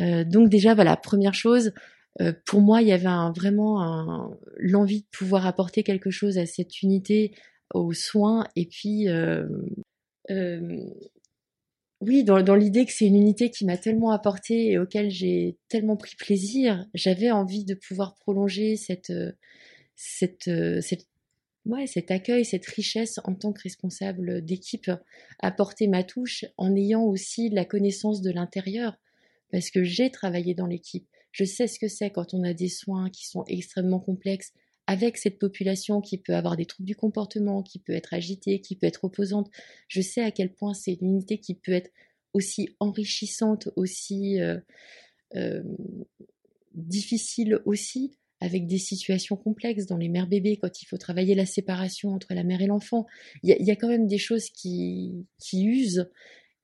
Euh, 0.00 0.24
donc 0.24 0.48
déjà, 0.48 0.74
voilà, 0.74 0.96
première 0.96 1.34
chose, 1.34 1.72
euh, 2.20 2.32
pour 2.44 2.60
moi, 2.60 2.82
il 2.82 2.88
y 2.88 2.92
avait 2.92 3.08
vraiment 3.34 4.36
l'envie 4.58 5.02
de 5.02 5.06
pouvoir 5.12 5.46
apporter 5.46 5.82
quelque 5.84 6.10
chose 6.10 6.38
à 6.38 6.46
cette 6.46 6.82
unité, 6.82 7.32
aux 7.72 7.92
soins, 7.92 8.46
et 8.56 8.66
puis 8.66 9.08
euh, 9.08 9.46
oui, 12.00 12.24
dans, 12.24 12.42
dans 12.42 12.56
l'idée 12.56 12.84
que 12.84 12.92
c'est 12.92 13.06
une 13.06 13.16
unité 13.16 13.50
qui 13.50 13.64
m'a 13.64 13.76
tellement 13.76 14.10
apporté 14.10 14.72
et 14.72 14.78
auquel 14.78 15.10
j'ai 15.10 15.56
tellement 15.68 15.96
pris 15.96 16.16
plaisir, 16.16 16.84
j'avais 16.94 17.30
envie 17.30 17.64
de 17.64 17.74
pouvoir 17.74 18.16
prolonger 18.16 18.76
cette 18.76 19.12
cette, 20.02 20.48
euh, 20.48 20.80
cet 20.80 22.10
accueil, 22.10 22.46
cette 22.46 22.64
richesse 22.64 23.20
en 23.24 23.34
tant 23.34 23.52
que 23.52 23.60
responsable 23.60 24.42
d'équipe, 24.42 24.90
apporter 25.40 25.88
ma 25.88 26.04
touche 26.04 26.46
en 26.56 26.74
ayant 26.74 27.04
aussi 27.04 27.50
la 27.50 27.66
connaissance 27.66 28.22
de 28.22 28.30
l'intérieur, 28.30 28.96
parce 29.52 29.70
que 29.70 29.84
j'ai 29.84 30.10
travaillé 30.10 30.54
dans 30.54 30.66
l'équipe. 30.66 31.06
Je 31.32 31.44
sais 31.44 31.66
ce 31.66 31.78
que 31.78 31.86
c'est 31.86 32.10
quand 32.10 32.32
on 32.32 32.44
a 32.44 32.54
des 32.54 32.70
soins 32.70 33.10
qui 33.10 33.28
sont 33.28 33.44
extrêmement 33.46 34.00
complexes 34.00 34.52
avec 34.86 35.18
cette 35.18 35.38
population 35.38 36.00
qui 36.00 36.16
peut 36.16 36.34
avoir 36.34 36.56
des 36.56 36.64
troubles 36.64 36.86
du 36.86 36.96
comportement, 36.96 37.62
qui 37.62 37.78
peut 37.78 37.92
être 37.92 38.14
agitée, 38.14 38.62
qui 38.62 38.76
peut 38.76 38.86
être 38.86 39.04
opposante. 39.04 39.50
Je 39.86 40.00
sais 40.00 40.22
à 40.22 40.30
quel 40.30 40.50
point 40.50 40.72
c'est 40.72 40.94
une 40.94 41.08
unité 41.08 41.38
qui 41.38 41.54
peut 41.54 41.72
être 41.72 41.90
aussi 42.32 42.70
enrichissante, 42.80 43.68
aussi 43.76 44.40
euh, 44.40 44.58
euh, 45.36 45.62
difficile 46.74 47.60
aussi, 47.66 48.16
avec 48.40 48.66
des 48.66 48.78
situations 48.78 49.36
complexes 49.36 49.86
dans 49.86 49.98
les 49.98 50.08
mères 50.08 50.26
bébés, 50.26 50.56
quand 50.56 50.82
il 50.82 50.86
faut 50.86 50.96
travailler 50.96 51.34
la 51.34 51.46
séparation 51.46 52.10
entre 52.10 52.32
la 52.34 52.42
mère 52.42 52.62
et 52.62 52.66
l'enfant. 52.66 53.06
Il 53.42 53.50
y, 53.50 53.70
a, 53.70 53.76
quand 53.76 53.88
même 53.88 54.06
des 54.06 54.18
choses 54.18 54.48
qui, 54.50 55.26
usent. 55.52 56.10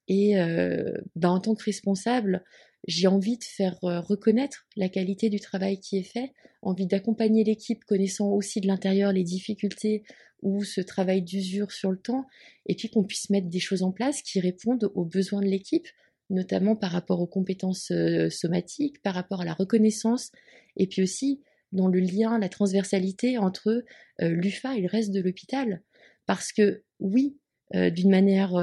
Et 0.08 0.38
euh, 0.38 0.92
bah, 1.16 1.30
en 1.30 1.40
tant 1.40 1.54
que 1.54 1.64
responsable, 1.64 2.44
j'ai 2.86 3.08
envie 3.08 3.36
de 3.36 3.44
faire 3.44 3.76
euh, 3.84 4.00
reconnaître 4.00 4.66
la 4.76 4.88
qualité 4.88 5.28
du 5.28 5.40
travail 5.40 5.78
qui 5.80 5.98
est 5.98 6.02
fait, 6.02 6.32
envie 6.62 6.86
d'accompagner 6.86 7.44
l'équipe, 7.44 7.84
connaissant 7.84 8.30
aussi 8.30 8.60
de 8.60 8.66
l'intérieur 8.66 9.12
les 9.12 9.24
difficultés 9.24 10.02
ou 10.42 10.64
ce 10.64 10.80
travail 10.80 11.22
d'usure 11.22 11.72
sur 11.72 11.90
le 11.90 11.98
temps, 11.98 12.26
et 12.66 12.74
puis 12.74 12.88
qu'on 12.88 13.04
puisse 13.04 13.30
mettre 13.30 13.48
des 13.48 13.60
choses 13.60 13.82
en 13.82 13.92
place 13.92 14.22
qui 14.22 14.40
répondent 14.40 14.90
aux 14.94 15.04
besoins 15.04 15.40
de 15.40 15.46
l'équipe, 15.46 15.88
notamment 16.30 16.76
par 16.76 16.92
rapport 16.92 17.20
aux 17.20 17.26
compétences 17.26 17.90
euh, 17.90 18.30
somatiques, 18.30 19.02
par 19.02 19.14
rapport 19.14 19.42
à 19.42 19.44
la 19.44 19.54
reconnaissance, 19.54 20.30
et 20.76 20.86
puis 20.86 21.02
aussi 21.02 21.40
dans 21.72 21.88
le 21.88 22.00
lien, 22.00 22.38
la 22.38 22.48
transversalité 22.48 23.38
entre 23.38 23.84
euh, 24.22 24.28
l'UFA 24.28 24.76
et 24.76 24.80
le 24.80 24.88
reste 24.88 25.12
de 25.12 25.20
l'hôpital. 25.20 25.82
Parce 26.26 26.52
que 26.52 26.82
oui, 27.00 27.36
euh, 27.74 27.90
d'une 27.90 28.10
manière 28.10 28.54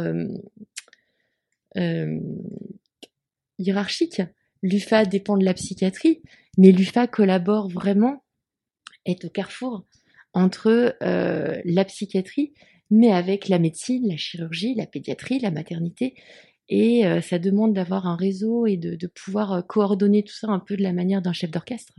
euh, 1.75 2.19
hiérarchique, 3.59 4.21
l'UFA 4.61 5.05
dépend 5.05 5.37
de 5.37 5.45
la 5.45 5.53
psychiatrie, 5.53 6.21
mais 6.57 6.71
l'UFA 6.71 7.07
collabore 7.07 7.69
vraiment, 7.69 8.23
est 9.05 9.25
au 9.25 9.29
carrefour 9.29 9.85
entre 10.33 10.95
la 11.01 11.85
psychiatrie, 11.85 12.53
mais 12.89 13.11
avec 13.11 13.49
la 13.49 13.59
médecine, 13.59 14.07
la 14.07 14.17
chirurgie, 14.17 14.73
la 14.73 14.87
pédiatrie, 14.87 15.39
la 15.39 15.51
maternité. 15.51 16.15
Et 16.69 17.03
ça 17.21 17.37
demande 17.37 17.73
d'avoir 17.73 18.07
un 18.07 18.15
réseau 18.15 18.65
et 18.65 18.77
de 18.77 19.07
pouvoir 19.07 19.67
coordonner 19.67 20.23
tout 20.23 20.33
ça 20.33 20.47
un 20.47 20.59
peu 20.59 20.75
de 20.75 20.81
la 20.81 20.93
manière 20.93 21.21
d'un 21.21 21.33
chef 21.33 21.51
d'orchestre. 21.51 21.93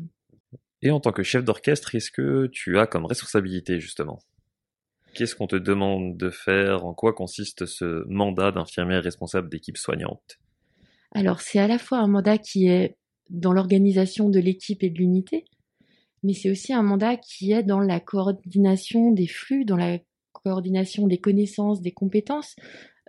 Et 0.85 0.91
en 0.91 1.01
tant 1.01 1.13
que 1.13 1.23
chef 1.23 1.43
d'orchestre, 1.43 1.95
est-ce 1.95 2.11
que 2.11 2.47
tu 2.47 2.79
as 2.79 2.87
comme 2.87 3.07
responsabilité 3.07 3.81
justement? 3.81 4.19
Qu'est-ce 5.15 5.35
qu'on 5.35 5.47
te 5.47 5.57
demande 5.57 6.19
de 6.19 6.29
faire? 6.29 6.85
En 6.85 6.93
quoi 6.93 7.15
consiste 7.15 7.65
ce 7.65 8.05
mandat 8.07 8.53
d'infirmière 8.53 9.03
responsable 9.03 9.49
d'équipe 9.49 9.79
soignante? 9.79 10.39
Alors 11.13 11.41
c'est 11.41 11.59
à 11.59 11.67
la 11.69 11.79
fois 11.79 11.99
un 11.99 12.07
mandat 12.07 12.37
qui 12.37 12.69
est 12.69 12.99
dans 13.31 13.55
l'organisation 13.55 14.29
de 14.29 14.39
l'équipe 14.39 14.83
et 14.83 14.91
de 14.91 14.99
l'unité, 14.99 15.47
mais 16.23 16.35
c'est 16.35 16.51
aussi 16.51 16.75
un 16.75 16.83
mandat 16.83 17.17
qui 17.17 17.53
est 17.53 17.63
dans 17.63 17.81
la 17.81 17.99
coordination 17.99 19.11
des 19.11 19.27
flux, 19.27 19.65
dans 19.65 19.79
la 19.79 20.01
coordination 20.33 21.07
des 21.07 21.19
connaissances, 21.19 21.81
des 21.81 21.93
compétences, 21.93 22.57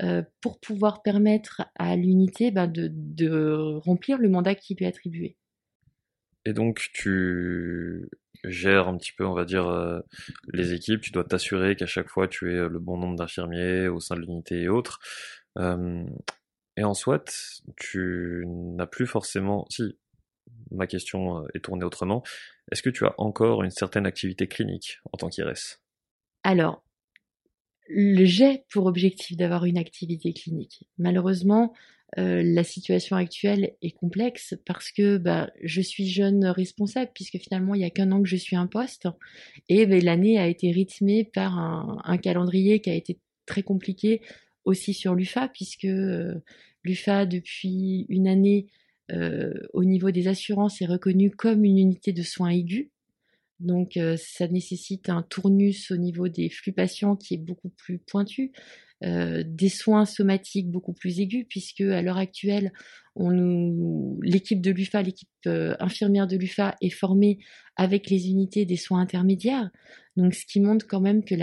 euh, 0.01 0.21
pour 0.39 0.61
pouvoir 0.61 1.01
permettre 1.01 1.63
à 1.77 1.97
l'unité 1.97 2.51
ben, 2.51 2.71
de 2.71 3.79
remplir 3.83 4.17
le 4.17 4.29
mandat 4.29 4.55
qui 4.55 4.75
lui 4.75 4.85
est 4.85 4.89
attribué. 4.89 5.35
Et 6.45 6.53
donc 6.53 6.89
tu 6.93 8.09
gères 8.43 8.87
un 8.87 8.97
petit 8.97 9.11
peu, 9.11 9.25
on 9.25 9.33
va 9.33 9.45
dire, 9.45 9.67
euh, 9.67 9.99
les 10.53 10.73
équipes. 10.73 11.01
Tu 11.01 11.11
dois 11.11 11.23
t'assurer 11.23 11.75
qu'à 11.75 11.87
chaque 11.87 12.09
fois 12.09 12.27
tu 12.27 12.53
aies 12.53 12.69
le 12.69 12.79
bon 12.79 12.97
nombre 12.97 13.15
d'infirmiers 13.15 13.87
au 13.87 13.99
sein 13.99 14.15
de 14.15 14.21
l'unité 14.21 14.61
et 14.61 14.69
autres. 14.69 14.99
Euh, 15.57 16.05
et 16.77 16.83
en 16.83 16.93
soit, 16.93 17.61
tu 17.77 18.43
n'as 18.47 18.85
plus 18.85 19.07
forcément. 19.07 19.65
Si, 19.69 19.97
ma 20.71 20.87
question 20.87 21.39
euh, 21.39 21.47
est 21.53 21.63
tournée 21.63 21.85
autrement. 21.85 22.23
Est-ce 22.71 22.81
que 22.81 22.89
tu 22.89 23.05
as 23.05 23.13
encore 23.17 23.63
une 23.63 23.71
certaine 23.71 24.05
activité 24.05 24.47
clinique 24.47 24.99
en 25.11 25.17
tant 25.17 25.29
qu'IRS 25.29 25.79
Alors, 26.43 26.83
j'ai 27.89 28.65
pour 28.71 28.87
objectif 28.87 29.37
d'avoir 29.37 29.65
une 29.65 29.77
activité 29.77 30.33
clinique. 30.33 30.87
Malheureusement, 30.97 31.73
euh, 32.17 32.41
la 32.45 32.63
situation 32.63 33.17
actuelle 33.17 33.73
est 33.81 33.91
complexe 33.91 34.53
parce 34.65 34.91
que 34.91 35.17
bah, 35.17 35.51
je 35.61 35.81
suis 35.81 36.07
jeune 36.07 36.45
responsable 36.45 37.11
puisque 37.13 37.37
finalement 37.37 37.75
il 37.75 37.79
n'y 37.79 37.85
a 37.85 37.89
qu'un 37.89 38.11
an 38.13 38.23
que 38.23 38.29
je 38.29 38.37
suis 38.37 38.55
un 38.55 38.67
poste 38.67 39.09
et 39.67 39.85
bah, 39.85 39.99
l'année 39.99 40.39
a 40.39 40.47
été 40.47 40.71
rythmée 40.71 41.25
par 41.25 41.59
un, 41.59 42.17
calendrier 42.17 42.79
qui 42.79 42.89
a 42.89 42.93
été 42.93 43.19
très 43.45 43.63
compliqué 43.63 44.21
aussi 44.63 44.93
sur 44.93 45.13
l'UFA 45.13 45.49
puisque 45.49 45.85
euh, 45.85 46.35
l'UFA 46.85 47.25
depuis 47.25 48.05
une 48.07 48.29
année 48.29 48.67
euh, 49.11 49.53
au 49.73 49.83
niveau 49.83 50.11
des 50.11 50.29
assurances 50.29 50.81
est 50.81 50.85
reconnue 50.85 51.31
comme 51.31 51.65
une 51.65 51.77
unité 51.77 52.13
de 52.13 52.23
soins 52.23 52.49
aigus. 52.49 52.89
Donc 53.59 53.97
ça 54.17 54.49
nécessite 54.49 55.07
un 55.07 55.21
tournus 55.21 55.89
au 55.89 55.95
niveau 55.95 56.27
des 56.27 56.49
flux 56.49 56.73
patients 56.73 57.15
qui 57.15 57.35
est 57.35 57.37
beaucoup 57.37 57.69
plus 57.69 57.99
pointu. 57.99 58.51
Euh, 59.03 59.43
des 59.45 59.67
soins 59.67 60.05
somatiques 60.05 60.71
beaucoup 60.71 60.93
plus 60.93 61.19
aigus, 61.19 61.45
puisque 61.49 61.81
à 61.81 62.01
l'heure 62.01 62.17
actuelle, 62.17 62.71
l'équipe 63.17 64.61
de 64.61 64.71
l'UFA, 64.71 65.01
l'équipe 65.01 65.29
euh, 65.47 65.75
infirmière 65.79 66.27
de 66.27 66.37
l'UFA 66.37 66.75
est 66.81 66.89
formée 66.89 67.39
avec 67.75 68.09
les 68.09 68.29
unités 68.29 68.65
des 68.65 68.77
soins 68.77 69.01
intermédiaires. 69.01 69.69
Donc, 70.15 70.33
ce 70.33 70.45
qui 70.45 70.61
montre 70.61 70.87
quand 70.87 71.01
même 71.01 71.25
que 71.25 71.35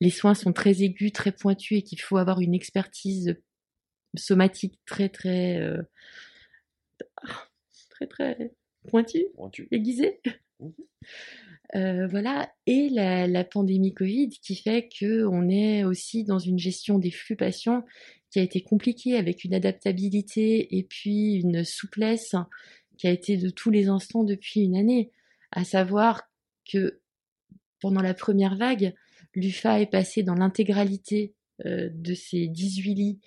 les 0.00 0.10
soins 0.10 0.34
sont 0.34 0.52
très 0.52 0.82
aigus, 0.82 1.12
très 1.12 1.32
pointus 1.32 1.78
et 1.78 1.82
qu'il 1.82 2.00
faut 2.00 2.16
avoir 2.16 2.40
une 2.40 2.54
expertise 2.54 3.36
somatique 4.16 4.80
très 4.84 5.08
très 5.08 5.60
euh, 5.60 5.82
très 7.90 8.06
très 8.08 8.52
pointue, 8.88 9.68
aiguisée. 9.70 10.20
Mmh. 10.58 10.70
Euh, 11.76 12.08
voilà, 12.08 12.52
et 12.66 12.88
la, 12.88 13.44
pandémie 13.44 13.94
Covid 13.94 14.30
qui 14.42 14.56
fait 14.56 14.88
que 14.88 15.24
on 15.24 15.48
est 15.48 15.84
aussi 15.84 16.24
dans 16.24 16.38
une 16.38 16.58
gestion 16.58 16.98
des 16.98 17.12
flux 17.12 17.36
patients 17.36 17.84
qui 18.30 18.40
a 18.40 18.42
été 18.42 18.60
compliquée 18.60 19.16
avec 19.16 19.44
une 19.44 19.54
adaptabilité 19.54 20.76
et 20.76 20.82
puis 20.82 21.34
une 21.34 21.64
souplesse 21.64 22.34
qui 22.98 23.06
a 23.06 23.10
été 23.10 23.36
de 23.36 23.50
tous 23.50 23.70
les 23.70 23.88
instants 23.88 24.24
depuis 24.24 24.62
une 24.62 24.76
année. 24.76 25.10
À 25.52 25.64
savoir 25.64 26.22
que 26.70 27.00
pendant 27.80 28.02
la 28.02 28.14
première 28.14 28.56
vague, 28.56 28.94
l'UFA 29.34 29.80
est 29.80 29.90
passé 29.90 30.22
dans 30.22 30.34
l'intégralité 30.34 31.34
euh, 31.66 31.88
de 31.92 32.14
ses 32.14 32.48
18 32.48 32.94
lits 32.94 33.20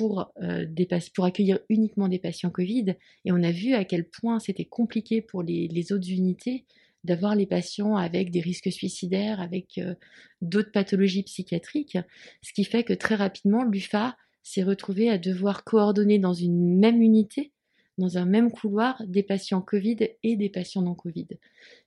euh, 0.00 0.66
pour 1.14 1.24
accueillir 1.24 1.60
uniquement 1.68 2.08
des 2.08 2.18
patients 2.18 2.50
Covid 2.50 2.96
et 3.24 3.32
on 3.32 3.42
a 3.42 3.52
vu 3.52 3.74
à 3.74 3.84
quel 3.84 4.08
point 4.08 4.40
c'était 4.40 4.64
compliqué 4.64 5.22
pour 5.22 5.42
les 5.42 5.92
autres 5.92 6.10
unités 6.10 6.66
d'avoir 7.08 7.34
les 7.34 7.46
patients 7.46 7.96
avec 7.96 8.30
des 8.30 8.40
risques 8.40 8.70
suicidaires, 8.70 9.40
avec 9.40 9.78
euh, 9.78 9.94
d'autres 10.42 10.70
pathologies 10.70 11.24
psychiatriques, 11.24 11.98
ce 12.42 12.52
qui 12.52 12.64
fait 12.64 12.84
que 12.84 12.92
très 12.92 13.14
rapidement, 13.14 13.64
l'UFA 13.64 14.16
s'est 14.42 14.62
retrouvé 14.62 15.10
à 15.10 15.18
devoir 15.18 15.64
coordonner 15.64 16.18
dans 16.18 16.34
une 16.34 16.78
même 16.78 17.02
unité 17.02 17.52
dans 17.96 18.16
un 18.16 18.26
même 18.26 18.52
couloir 18.52 19.02
des 19.08 19.24
patients 19.24 19.60
Covid 19.60 19.96
et 20.22 20.36
des 20.36 20.48
patients 20.50 20.82
non 20.82 20.94
Covid. 20.94 21.26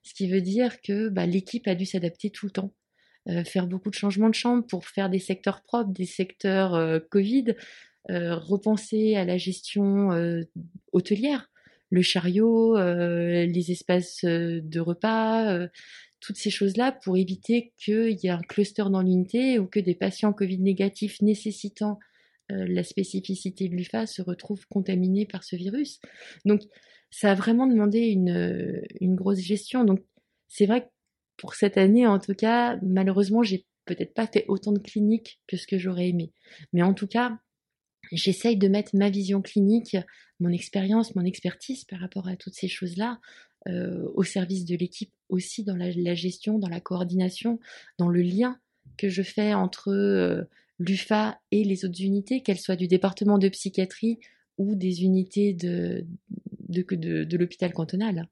Ce 0.02 0.12
qui 0.12 0.28
veut 0.28 0.42
dire 0.42 0.82
que 0.82 1.08
bah, 1.08 1.24
l'équipe 1.24 1.66
a 1.66 1.74
dû 1.74 1.86
s'adapter 1.86 2.28
tout 2.28 2.44
le 2.44 2.52
temps, 2.52 2.74
euh, 3.30 3.44
faire 3.44 3.66
beaucoup 3.66 3.88
de 3.88 3.94
changements 3.94 4.28
de 4.28 4.34
chambre 4.34 4.62
pour 4.66 4.84
faire 4.84 5.08
des 5.08 5.18
secteurs 5.18 5.62
propres, 5.62 5.90
des 5.90 6.04
secteurs 6.04 6.74
euh, 6.74 6.98
Covid, 7.10 7.54
repenser 8.10 9.14
à 9.14 9.24
la 9.24 9.38
gestion 9.38 10.10
hôtelière, 10.92 11.51
le 11.92 12.02
chariot, 12.02 12.76
les 12.76 13.70
espaces 13.70 14.24
de 14.24 14.80
repas, 14.80 15.68
toutes 16.22 16.38
ces 16.38 16.50
choses-là 16.50 16.92
pour 17.04 17.16
éviter 17.16 17.72
qu'il 17.76 18.12
y 18.12 18.26
ait 18.26 18.30
un 18.30 18.40
cluster 18.40 18.84
dans 18.90 19.02
l'unité 19.02 19.58
ou 19.58 19.66
que 19.66 19.80
des 19.80 19.94
patients 19.94 20.32
Covid 20.32 20.58
négatifs 20.58 21.20
nécessitant 21.20 21.98
euh, 22.50 22.66
la 22.68 22.84
spécificité 22.84 23.68
de 23.68 23.74
l'UFA 23.74 24.06
se 24.06 24.22
retrouve 24.22 24.66
contaminée 24.68 25.26
par 25.26 25.44
ce 25.44 25.56
virus. 25.56 26.00
Donc, 26.44 26.62
ça 27.10 27.32
a 27.32 27.34
vraiment 27.34 27.66
demandé 27.66 28.00
une, 28.00 28.30
euh, 28.30 28.80
une 29.00 29.14
grosse 29.14 29.40
gestion. 29.40 29.84
Donc, 29.84 30.00
c'est 30.48 30.66
vrai 30.66 30.82
que 30.82 30.88
pour 31.36 31.54
cette 31.54 31.76
année, 31.76 32.06
en 32.06 32.18
tout 32.18 32.34
cas, 32.34 32.78
malheureusement, 32.82 33.42
j'ai 33.42 33.66
peut-être 33.84 34.14
pas 34.14 34.26
fait 34.26 34.44
autant 34.48 34.72
de 34.72 34.78
cliniques 34.78 35.40
que 35.46 35.56
ce 35.56 35.66
que 35.66 35.78
j'aurais 35.78 36.08
aimé. 36.08 36.32
Mais 36.72 36.82
en 36.82 36.94
tout 36.94 37.06
cas, 37.06 37.38
j'essaye 38.16 38.56
de 38.56 38.68
mettre 38.68 38.94
ma 38.94 39.10
vision 39.10 39.42
clinique, 39.42 39.96
mon 40.40 40.50
expérience, 40.50 41.14
mon 41.14 41.24
expertise 41.24 41.84
par 41.84 42.00
rapport 42.00 42.28
à 42.28 42.36
toutes 42.36 42.54
ces 42.54 42.68
choses-là 42.68 43.20
euh, 43.68 44.08
au 44.14 44.22
service 44.22 44.64
de 44.64 44.76
l'équipe 44.76 45.12
aussi 45.28 45.64
dans 45.64 45.76
la, 45.76 46.14
gestion, 46.14 46.58
dans 46.58 46.68
la 46.68 46.80
coordination, 46.80 47.58
dans 47.98 48.08
le 48.08 48.22
lien 48.22 48.58
que 48.98 49.08
je 49.08 49.22
fais 49.22 49.54
entre 49.54 50.46
l'UFA 50.78 51.38
et 51.50 51.64
les 51.64 51.84
autres 51.84 52.02
unités, 52.02 52.42
qu'elles 52.42 52.58
soient 52.58 52.76
du 52.76 52.88
département 52.88 53.38
de 53.38 53.48
psychiatrie 53.48 54.18
ou 54.58 54.74
des 54.74 55.02
unités 55.02 55.54
de, 55.54 56.06
de, 56.68 57.36
l'hôpital 57.36 57.72
cantonal. 57.72 58.28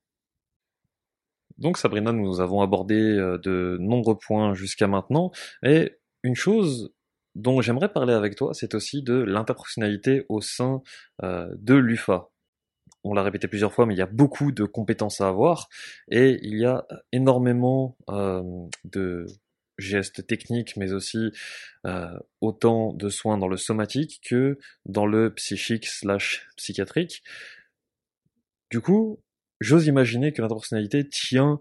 Donc 1.58 1.78
Sabrina, 1.78 2.12
nous 2.12 2.40
avons 2.40 2.62
abordé 2.62 2.94
euh, 2.94 3.38
de 3.38 3.76
nombreux 3.80 4.16
points 4.16 4.54
jusqu'à 4.54 4.86
maintenant, 4.86 5.30
et 5.62 5.92
une 6.22 6.34
chose 6.34 6.92
dont 7.34 7.60
j'aimerais 7.60 7.92
parler 7.92 8.14
avec 8.14 8.36
toi, 8.36 8.54
c'est 8.54 8.74
aussi 8.74 9.02
de 9.02 9.14
l'interprofessionnalité 9.14 10.24
au 10.28 10.40
sein 10.40 10.82
euh, 11.22 11.48
de 11.58 11.74
l'UFA. 11.74 12.30
On 13.02 13.14
l'a 13.14 13.22
répété 13.22 13.48
plusieurs 13.48 13.72
fois, 13.72 13.86
mais 13.86 13.94
il 13.94 13.98
y 13.98 14.02
a 14.02 14.06
beaucoup 14.06 14.52
de 14.52 14.64
compétences 14.64 15.20
à 15.20 15.28
avoir, 15.28 15.68
et 16.10 16.38
il 16.42 16.58
y 16.58 16.66
a 16.66 16.86
énormément 17.12 17.96
euh, 18.10 18.42
de 18.84 19.26
gestes 19.78 20.26
techniques, 20.26 20.76
mais 20.76 20.92
aussi 20.92 21.32
euh, 21.86 22.18
autant 22.40 22.92
de 22.92 23.08
soins 23.08 23.38
dans 23.38 23.48
le 23.48 23.56
somatique 23.56 24.20
que 24.28 24.58
dans 24.84 25.06
le 25.06 25.32
psychique 25.34 25.86
slash 25.86 26.46
psychiatrique. 26.56 27.22
Du 28.70 28.80
coup, 28.80 29.22
j'ose 29.60 29.86
imaginer 29.86 30.32
que 30.32 30.42
l'interpersonnalité 30.42 31.08
tient 31.08 31.58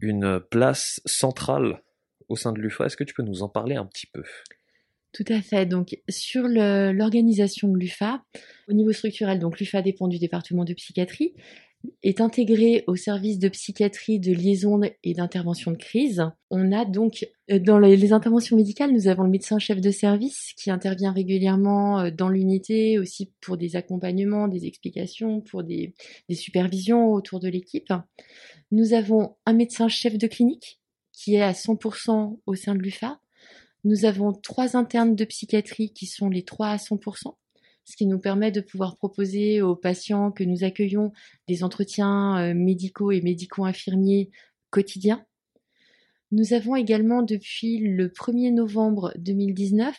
une 0.00 0.40
place 0.40 1.00
centrale 1.04 1.82
au 2.28 2.36
sein 2.36 2.52
de 2.52 2.60
l'UFA. 2.60 2.86
Est-ce 2.86 2.96
que 2.96 3.04
tu 3.04 3.14
peux 3.14 3.22
nous 3.22 3.42
en 3.42 3.48
parler 3.48 3.76
un 3.76 3.86
petit 3.86 4.06
peu? 4.06 4.24
Tout 5.12 5.24
à 5.28 5.42
fait. 5.42 5.66
Donc, 5.66 5.98
sur 6.08 6.48
l'organisation 6.48 7.68
de 7.68 7.78
l'UFA, 7.78 8.22
au 8.68 8.72
niveau 8.72 8.92
structurel, 8.92 9.38
donc 9.38 9.58
l'UFA 9.58 9.82
dépend 9.82 10.08
du 10.08 10.18
département 10.18 10.64
de 10.64 10.74
psychiatrie 10.74 11.34
est 12.02 12.20
intégré 12.20 12.84
au 12.86 12.96
service 12.96 13.38
de 13.38 13.48
psychiatrie 13.48 14.18
de 14.18 14.32
liaison 14.32 14.80
et 15.02 15.14
d'intervention 15.14 15.70
de 15.70 15.76
crise. 15.76 16.22
On 16.50 16.72
a 16.72 16.84
donc 16.84 17.26
euh, 17.50 17.58
dans 17.58 17.78
les 17.78 18.12
interventions 18.12 18.56
médicales, 18.56 18.92
nous 18.92 19.08
avons 19.08 19.22
le 19.22 19.30
médecin 19.30 19.58
chef 19.58 19.80
de 19.80 19.90
service 19.90 20.52
qui 20.56 20.70
intervient 20.70 21.12
régulièrement 21.12 22.00
euh, 22.00 22.10
dans 22.10 22.28
l'unité 22.28 22.98
aussi 22.98 23.32
pour 23.40 23.56
des 23.56 23.76
accompagnements, 23.76 24.48
des 24.48 24.66
explications, 24.66 25.40
pour 25.40 25.62
des, 25.62 25.94
des 26.28 26.34
supervisions 26.34 27.12
autour 27.12 27.40
de 27.40 27.48
l'équipe. 27.48 27.92
Nous 28.70 28.92
avons 28.92 29.36
un 29.46 29.52
médecin 29.52 29.88
chef 29.88 30.18
de 30.18 30.26
clinique 30.26 30.80
qui 31.12 31.36
est 31.36 31.42
à 31.42 31.52
100% 31.52 32.38
au 32.46 32.54
sein 32.54 32.74
de 32.74 32.80
l'UFA. 32.80 33.20
Nous 33.84 34.04
avons 34.04 34.32
trois 34.32 34.76
internes 34.76 35.14
de 35.14 35.24
psychiatrie 35.24 35.92
qui 35.92 36.06
sont 36.06 36.28
les 36.28 36.44
trois 36.44 36.68
à 36.68 36.76
100% 36.76 37.34
ce 37.90 37.96
qui 37.96 38.06
nous 38.06 38.18
permet 38.18 38.52
de 38.52 38.60
pouvoir 38.60 38.96
proposer 38.96 39.62
aux 39.62 39.74
patients 39.74 40.30
que 40.30 40.44
nous 40.44 40.64
accueillons 40.64 41.12
des 41.48 41.64
entretiens 41.64 42.38
euh, 42.38 42.54
médicaux 42.54 43.10
et 43.10 43.20
médico-infirmiers 43.20 44.30
quotidiens. 44.70 45.24
Nous 46.30 46.54
avons 46.54 46.76
également 46.76 47.22
depuis 47.22 47.78
le 47.78 48.08
1er 48.08 48.54
novembre 48.54 49.12
2019 49.18 49.96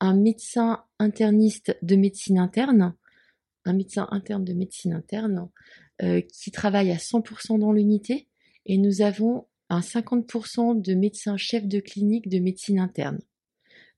un 0.00 0.14
médecin 0.14 0.84
interniste 0.98 1.76
de 1.80 1.96
médecine 1.96 2.38
interne, 2.38 2.94
un 3.64 3.72
médecin 3.72 4.08
interne 4.10 4.44
de 4.44 4.52
médecine 4.52 4.92
interne 4.92 5.48
euh, 6.02 6.20
qui 6.20 6.50
travaille 6.50 6.90
à 6.90 6.96
100% 6.96 7.58
dans 7.58 7.72
l'unité 7.72 8.28
et 8.66 8.76
nous 8.76 9.00
avons 9.00 9.46
un 9.72 9.80
50% 9.80 10.80
de 10.80 10.94
médecins 10.94 11.38
chefs 11.38 11.66
de 11.66 11.80
clinique 11.80 12.28
de 12.28 12.38
médecine 12.38 12.78
interne. 12.78 13.20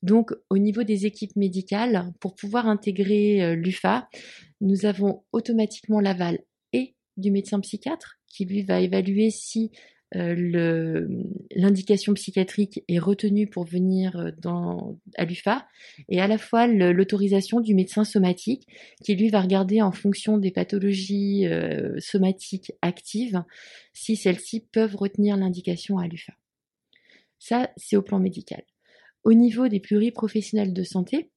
Donc, 0.03 0.33
au 0.51 0.59
niveau 0.59 0.85
des 0.85 1.07
équipes 1.07 1.35
médicales, 1.35 2.13
pour 2.21 2.37
pouvoir 2.37 2.69
intégrer 2.69 3.43
euh, 3.43 3.55
l'UFA, 3.57 4.09
nous 4.61 4.87
avons 4.87 5.25
automatiquement 5.33 5.99
l'aval 5.99 6.39
et 6.73 6.95
du 7.17 7.31
médecin 7.31 7.59
psychiatre 7.61 8.19
qui 8.29 8.45
lui 8.45 8.63
va 8.63 8.81
évaluer 8.81 9.31
si 9.31 9.73
euh, 10.17 11.07
l'indication 11.55 12.15
psychiatrique 12.15 12.83
est 12.89 12.99
retenue 12.99 13.47
pour 13.47 13.65
venir 13.65 14.17
euh, 14.17 14.31
dans, 14.39 14.99
à 15.17 15.25
l'UFA 15.25 15.67
et 16.09 16.21
à 16.21 16.27
la 16.27 16.39
fois 16.39 16.67
l'autorisation 16.67 17.61
du 17.61 17.75
médecin 17.75 18.05
somatique 18.05 18.67
qui 19.03 19.15
lui 19.15 19.29
va 19.29 19.41
regarder 19.41 19.83
en 19.83 19.93
fonction 19.93 20.39
des 20.39 20.51
pathologies 20.51 21.47
somatiques 21.99 22.73
actives 22.83 23.43
si 23.93 24.17
celles-ci 24.17 24.61
peuvent 24.61 24.97
retenir 24.97 25.37
l'indication 25.37 25.99
à 25.99 26.07
l'UFA. 26.07 26.35
Ça, 27.39 27.71
c'est 27.77 27.97
au 27.97 28.03
plan 28.03 28.19
médical. 28.19 28.63
Au 29.25 29.33
niveau 29.33 29.69
des 29.69 29.81
pluriprofessionnels 29.81 30.73
de 30.73 30.83
santé, 30.83 31.31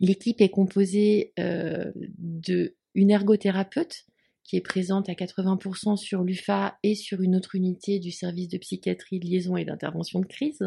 l'équipe 0.00 0.40
est 0.40 0.50
composée 0.50 1.32
euh, 1.38 1.90
de 1.96 2.76
une 2.94 3.10
ergothérapeute 3.10 4.04
qui 4.44 4.56
est 4.56 4.60
présente 4.60 5.08
à 5.08 5.12
80% 5.12 5.96
sur 5.96 6.22
l'UFA 6.22 6.78
et 6.82 6.94
sur 6.94 7.20
une 7.20 7.36
autre 7.36 7.54
unité 7.54 7.98
du 7.98 8.10
service 8.10 8.48
de 8.48 8.58
psychiatrie 8.58 9.20
de 9.20 9.26
liaison 9.26 9.56
et 9.56 9.64
d'intervention 9.64 10.20
de 10.20 10.26
crise. 10.26 10.60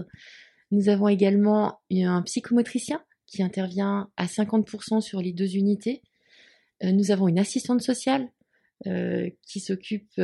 Nous 0.72 0.90
avons 0.90 1.08
également 1.08 1.80
un 1.92 2.22
psychomotricien 2.22 3.04
qui 3.28 3.44
intervient 3.44 4.10
à 4.18 4.26
50% 4.26 5.02
sur 5.02 5.22
les 5.22 5.34
deux 5.34 5.56
unités. 5.56 6.02
Euh, 6.84 6.92
nous 6.92 7.12
avons 7.12 7.28
une 7.28 7.40
assistante 7.40 7.82
sociale 7.82 8.30
euh, 8.88 9.30
qui 9.48 9.60
s'occupe, 9.60 10.22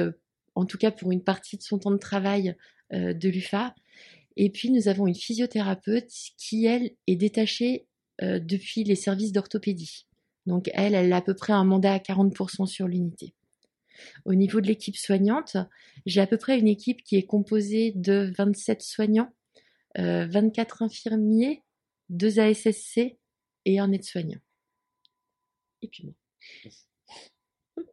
en 0.56 0.66
tout 0.66 0.78
cas 0.78 0.92
pour 0.92 1.12
une 1.12 1.24
partie 1.24 1.58
de 1.58 1.64
son 1.64 1.80
temps 1.80 1.92
de 1.92 1.98
travail, 1.98 2.56
de 2.92 3.30
l'UFA. 3.30 3.74
Et 4.38 4.50
puis 4.50 4.72
nous 4.72 4.88
avons 4.88 5.08
une 5.08 5.16
physiothérapeute 5.16 6.10
qui, 6.38 6.66
elle, 6.66 6.92
est 7.08 7.16
détachée 7.16 7.88
euh, 8.22 8.40
depuis 8.40 8.84
les 8.84 8.96
services 8.96 9.32
d'orthopédie. 9.32 10.08
Donc 10.46 10.70
elle, 10.74 10.96
elle 10.96 11.12
a 11.14 11.18
à 11.18 11.22
peu 11.22 11.36
près 11.36 11.54
un 11.54 11.64
mandat 11.64 11.94
à 11.94 11.98
40% 12.00 12.66
sur 12.66 12.88
l'unité. 12.88 13.34
Au 14.26 14.36
niveau 14.36 14.62
de 14.62 14.68
l'équipe 14.68 14.96
soignante, 14.96 15.58
j'ai 16.06 16.22
à 16.22 16.28
peu 16.28 16.38
près 16.38 16.60
une 16.60 16.68
équipe 16.68 17.04
qui 17.04 17.18
est 17.18 17.26
composée 17.26 17.92
de 17.96 18.32
27 18.38 18.82
soignants, 18.82 19.34
24 19.98 20.82
euh, 20.82 20.86
infirmiers, 20.86 21.64
2 22.10 22.40
ASSC 22.40 23.18
et 23.66 23.80
un 23.80 23.92
aide-soignant. 23.92 24.40
Et 25.82 25.88
puis 25.88 26.06
moi 26.06 26.14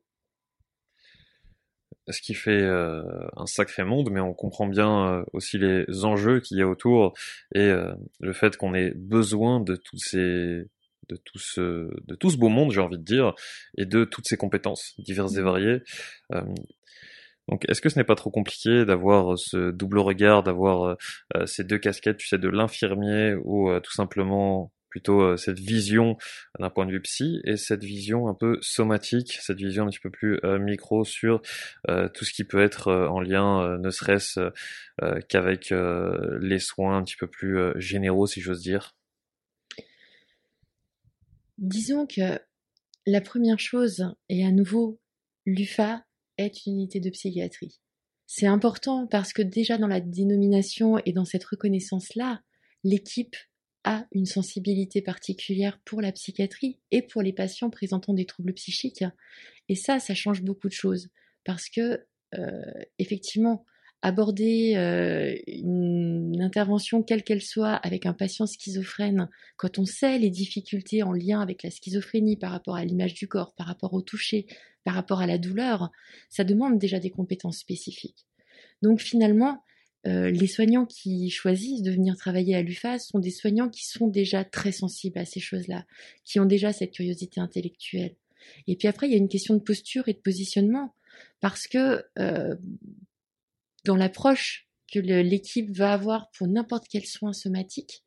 ce 2.11 2.23
qui 2.23 2.33
fait 2.33 2.62
euh, 2.62 3.03
un 3.37 3.44
sacré 3.44 3.85
monde, 3.85 4.09
mais 4.11 4.21
on 4.21 4.33
comprend 4.33 4.66
bien 4.66 5.12
euh, 5.12 5.25
aussi 5.35 5.59
les 5.59 6.07
enjeux 6.07 6.40
qu'il 6.40 6.57
y 6.57 6.62
a 6.62 6.66
autour 6.66 7.12
et 7.55 7.71
le 8.21 8.33
fait 8.33 8.57
qu'on 8.57 8.73
ait 8.73 8.92
besoin 8.94 9.61
de 9.61 9.77
tous 9.77 9.99
ces 9.99 10.64
de 11.09 11.16
tout 11.16 11.38
ce 11.38 11.90
de 12.07 12.14
tout 12.14 12.31
ce 12.31 12.37
beau 12.37 12.49
monde, 12.49 12.73
j'ai 12.73 12.81
envie 12.81 12.99
de 12.99 13.05
dire, 13.05 13.35
et 13.77 13.87
de 13.87 14.05
toutes 14.05 14.27
ces 14.27 14.37
compétences 14.37 14.94
diverses 14.99 15.37
et 15.37 15.40
mmh. 15.40 15.44
variées. 15.44 15.83
donc, 17.49 17.64
est-ce 17.68 17.81
que 17.81 17.88
ce 17.88 17.99
n'est 17.99 18.05
pas 18.05 18.14
trop 18.14 18.31
compliqué 18.31 18.85
d'avoir 18.85 19.38
ce 19.38 19.71
double 19.71 19.99
regard, 19.99 20.42
d'avoir 20.42 20.97
ces 21.47 21.64
deux 21.64 21.79
casquettes, 21.79 22.18
tu 22.18 22.29
sais, 22.29 22.38
de 22.38 22.49
l'infirmier 22.49 23.35
ou 23.44 23.71
tout 23.81 23.92
simplement 23.92 24.73
plutôt 24.88 25.23
euh, 25.23 25.37
cette 25.37 25.59
vision 25.59 26.16
d'un 26.59 26.71
point 26.71 26.87
de 26.87 26.92
vue 26.92 27.01
psy 27.03 27.40
et 27.44 27.57
cette 27.57 27.85
vision 27.85 28.29
un 28.29 28.35
peu 28.35 28.59
somatique, 28.61 29.38
cette 29.40 29.59
vision 29.59 29.85
un 29.85 29.90
petit 29.90 30.01
peu 30.01 30.11
plus 30.11 30.38
euh, 30.44 30.59
micro 30.59 31.05
sur 31.05 31.40
euh, 31.88 32.09
tout 32.09 32.25
ce 32.25 32.33
qui 32.33 32.44
peut 32.44 32.62
être 32.62 32.92
en 32.92 33.21
lien, 33.21 33.79
ne 33.79 33.90
serait-ce 33.90 34.51
qu'avec 35.29 35.73
les 36.40 36.59
soins 36.59 36.99
un 36.99 37.05
petit 37.05 37.16
peu 37.16 37.27
plus 37.27 37.73
généraux, 37.77 38.27
si 38.27 38.40
j'ose 38.40 38.61
dire? 38.61 38.97
Disons 41.59 42.07
que 42.07 42.40
la 43.07 43.21
première 43.21 43.59
chose, 43.59 44.07
et 44.29 44.44
à 44.44 44.53
nouveau, 44.53 45.01
l'UFA 45.44 46.05
est 46.37 46.66
une 46.66 46.75
unité 46.75 47.01
de 47.01 47.11
psychiatrie. 47.11 47.81
C'est 48.27 48.47
important 48.47 49.07
parce 49.07 49.33
que 49.33 49.42
déjà 49.42 49.79
dans 49.79 49.87
la 49.87 50.01
dénomination 50.01 50.99
et 51.05 51.12
dans 51.12 51.25
cette 51.25 51.44
reconnaissance-là, 51.44 52.42
l'équipe 52.85 53.37
a 53.85 54.07
une 54.12 54.27
sensibilité 54.27 55.01
particulière 55.01 55.81
pour 55.85 56.03
la 56.03 56.12
psychiatrie 56.12 56.79
et 56.90 57.03
pour 57.03 57.23
les 57.23 57.33
patients 57.33 57.71
présentant 57.71 58.12
des 58.12 58.27
troubles 58.27 58.53
psychiques. 58.53 59.05
Et 59.68 59.75
ça, 59.75 59.99
ça 59.99 60.14
change 60.14 60.42
beaucoup 60.42 60.68
de 60.68 60.75
choses 60.75 61.09
parce 61.44 61.68
que 61.68 62.07
euh, 62.35 62.85
effectivement, 62.99 63.64
aborder 64.02 64.76
euh, 64.76 65.37
une 65.46 66.40
intervention 66.40 67.02
quelle 67.02 67.24
qu'elle 67.24 67.42
soit 67.42 67.74
avec 67.74 68.06
un 68.06 68.12
patient 68.12 68.46
schizophrène, 68.46 69.28
quand 69.56 69.78
on 69.78 69.84
sait 69.84 70.18
les 70.18 70.30
difficultés 70.30 71.02
en 71.02 71.12
lien 71.12 71.40
avec 71.40 71.62
la 71.62 71.70
schizophrénie 71.70 72.37
par 72.37 72.52
rapport 72.52 72.76
à 72.76 72.84
l'image 72.84 73.14
du 73.14 73.26
corps, 73.26 73.54
par 73.54 73.66
rapport 73.66 73.94
au 73.94 74.02
toucher, 74.02 74.46
par 74.84 74.94
rapport 74.94 75.20
à 75.20 75.26
la 75.26 75.38
douleur, 75.38 75.90
ça 76.28 76.44
demande 76.44 76.78
déjà 76.78 77.00
des 77.00 77.11
compétences 77.11 77.58
spécifiques. 77.58 78.26
Donc 78.82 79.00
finalement, 79.00 79.64
euh, 80.06 80.30
les 80.30 80.46
soignants 80.46 80.87
qui 80.87 81.28
choisissent 81.28 81.82
de 81.82 81.90
venir 81.90 82.16
travailler 82.16 82.54
à 82.54 82.62
l'UFAS 82.62 83.00
sont 83.00 83.18
des 83.18 83.32
soignants 83.32 83.68
qui 83.68 83.87
sont 83.87 84.06
déjà 84.06 84.44
très 84.44 84.70
sensibles 84.70 85.18
à 85.18 85.24
ces 85.24 85.40
choses-là, 85.40 85.84
qui 86.24 86.38
ont 86.38 86.46
déjà 86.46 86.72
cette 86.72 86.92
curiosité 86.92 87.40
intellectuelle. 87.40 88.14
Et 88.68 88.76
puis 88.76 88.87
après, 88.87 89.08
il 89.08 89.12
y 89.12 89.14
a 89.14 89.18
une 89.18 89.28
question 89.28 89.54
de 89.54 89.61
posture 89.61 90.08
et 90.08 90.12
de 90.12 90.18
positionnement, 90.18 90.94
parce 91.40 91.66
que 91.66 92.04
euh, 92.18 92.54
dans 93.88 93.96
l'approche 93.96 94.68
que 94.92 94.98
l'équipe 94.98 95.70
va 95.74 95.94
avoir 95.94 96.31
pour 96.33 96.46
n'importe 96.46 96.85
quel 96.90 97.07
soin 97.07 97.33
somatique, 97.33 98.05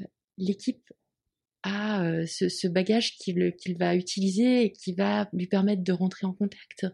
euh, 0.00 0.04
l'équipe 0.36 0.82
a 1.62 2.04
euh, 2.04 2.26
ce, 2.26 2.66
bagage 2.66 3.16
qu'il 3.16 3.76
va 3.78 3.94
utiliser 3.94 4.64
et 4.64 4.72
qui 4.72 4.94
va 4.94 5.28
lui 5.32 5.46
permettre 5.46 5.84
de 5.84 5.92
rentrer 5.92 6.26
en 6.26 6.32
contact. 6.32 6.86